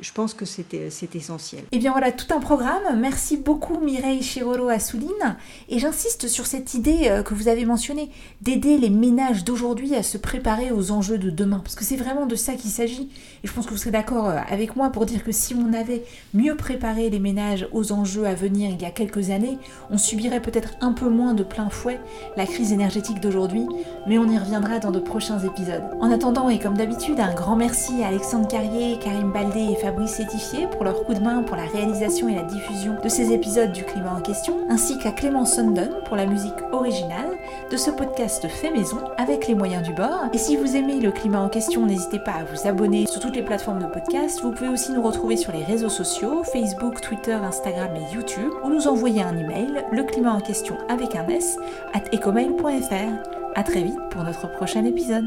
je 0.00 0.12
pense 0.12 0.34
que 0.34 0.44
c'est 0.44 1.14
essentiel. 1.14 1.62
Et 1.62 1.76
eh 1.76 1.78
bien 1.78 1.92
voilà, 1.92 2.12
tout 2.12 2.32
un 2.34 2.40
programme. 2.40 3.00
Merci 3.00 3.36
beaucoup 3.36 3.78
Mireille 3.80 4.22
Chirolo 4.22 4.68
Assouline. 4.68 5.36
Et 5.68 5.78
j'insiste 5.78 6.28
sur 6.28 6.46
cette 6.46 6.74
idée 6.74 7.22
que 7.24 7.34
vous 7.34 7.48
avez 7.48 7.64
mentionnée 7.64 8.10
d'aider 8.50 8.78
les 8.78 8.90
ménages 8.90 9.44
d'aujourd'hui 9.44 9.94
à 9.94 10.02
se 10.02 10.18
préparer 10.18 10.72
aux 10.72 10.90
enjeux 10.90 11.18
de 11.18 11.30
demain. 11.30 11.60
Parce 11.62 11.76
que 11.76 11.84
c'est 11.84 11.96
vraiment 11.96 12.26
de 12.26 12.34
ça 12.34 12.54
qu'il 12.54 12.70
s'agit. 12.70 13.08
Et 13.44 13.46
je 13.46 13.52
pense 13.52 13.64
que 13.64 13.70
vous 13.70 13.76
serez 13.76 13.92
d'accord 13.92 14.28
euh, 14.28 14.38
avec 14.50 14.74
moi 14.74 14.90
pour 14.90 15.06
dire 15.06 15.22
que 15.22 15.30
si 15.30 15.54
on 15.54 15.72
avait 15.72 16.02
mieux 16.34 16.56
préparé 16.56 17.10
les 17.10 17.20
ménages 17.20 17.68
aux 17.72 17.92
enjeux 17.92 18.26
à 18.26 18.34
venir 18.34 18.70
il 18.70 18.82
y 18.82 18.84
a 18.84 18.90
quelques 18.90 19.30
années, 19.30 19.56
on 19.90 19.98
subirait 19.98 20.42
peut-être 20.42 20.70
un 20.80 20.92
peu 20.92 21.08
moins 21.08 21.34
de 21.34 21.44
plein 21.44 21.70
fouet 21.70 22.00
la 22.36 22.44
crise 22.44 22.72
énergétique 22.72 23.20
d'aujourd'hui, 23.20 23.66
mais 24.08 24.18
on 24.18 24.28
y 24.28 24.36
reviendra 24.36 24.80
dans 24.80 24.90
de 24.90 24.98
prochains 24.98 25.38
épisodes. 25.38 25.84
En 26.00 26.10
attendant, 26.10 26.48
et 26.48 26.58
comme 26.58 26.76
d'habitude, 26.76 27.20
un 27.20 27.34
grand 27.34 27.54
merci 27.54 28.02
à 28.02 28.08
Alexandre 28.08 28.48
Carrier, 28.48 28.98
Karim 28.98 29.30
Baldé 29.30 29.60
et 29.60 29.76
Fabrice 29.76 30.14
Sétifié 30.14 30.66
pour 30.72 30.82
leur 30.82 31.04
coup 31.04 31.14
de 31.14 31.20
main 31.20 31.44
pour 31.44 31.56
la 31.56 31.66
réalisation 31.66 32.28
et 32.28 32.34
la 32.34 32.42
diffusion 32.42 32.96
de 33.02 33.08
ces 33.08 33.32
épisodes 33.32 33.70
du 33.70 33.84
climat 33.84 34.16
en 34.16 34.20
question, 34.20 34.56
ainsi 34.68 34.98
qu'à 34.98 35.12
Clément 35.12 35.44
Sundon 35.44 35.90
pour 36.06 36.16
la 36.16 36.26
musique 36.26 36.50
originale 36.72 37.38
de 37.70 37.76
ce 37.76 37.90
podcast 37.90 38.29
fait 38.48 38.70
maison 38.70 38.98
avec 39.16 39.46
les 39.46 39.54
moyens 39.54 39.82
du 39.82 39.92
bord. 39.92 40.28
Et 40.32 40.38
si 40.38 40.56
vous 40.56 40.76
aimez 40.76 41.00
le 41.00 41.10
climat 41.10 41.40
en 41.40 41.48
question, 41.48 41.86
n'hésitez 41.86 42.18
pas 42.18 42.32
à 42.32 42.44
vous 42.44 42.66
abonner 42.66 43.06
sur 43.06 43.20
toutes 43.20 43.36
les 43.36 43.42
plateformes 43.42 43.80
de 43.80 43.86
podcast. 43.86 44.40
Vous 44.42 44.52
pouvez 44.52 44.68
aussi 44.68 44.92
nous 44.92 45.02
retrouver 45.02 45.36
sur 45.36 45.52
les 45.52 45.64
réseaux 45.64 45.88
sociaux, 45.88 46.42
Facebook, 46.44 47.00
Twitter, 47.00 47.32
Instagram 47.32 47.90
et 47.96 48.14
YouTube, 48.14 48.52
ou 48.64 48.70
nous 48.70 48.86
envoyer 48.86 49.22
un 49.22 49.36
email, 49.36 49.84
le 49.92 50.02
climat 50.04 50.32
en 50.32 50.40
question 50.40 50.76
avec 50.88 51.14
un 51.16 51.26
S, 51.28 51.56
at 51.92 52.04
ecomail.fr. 52.14 53.30
A 53.54 53.62
très 53.62 53.82
vite 53.82 53.98
pour 54.10 54.22
notre 54.22 54.50
prochain 54.50 54.84
épisode. 54.84 55.26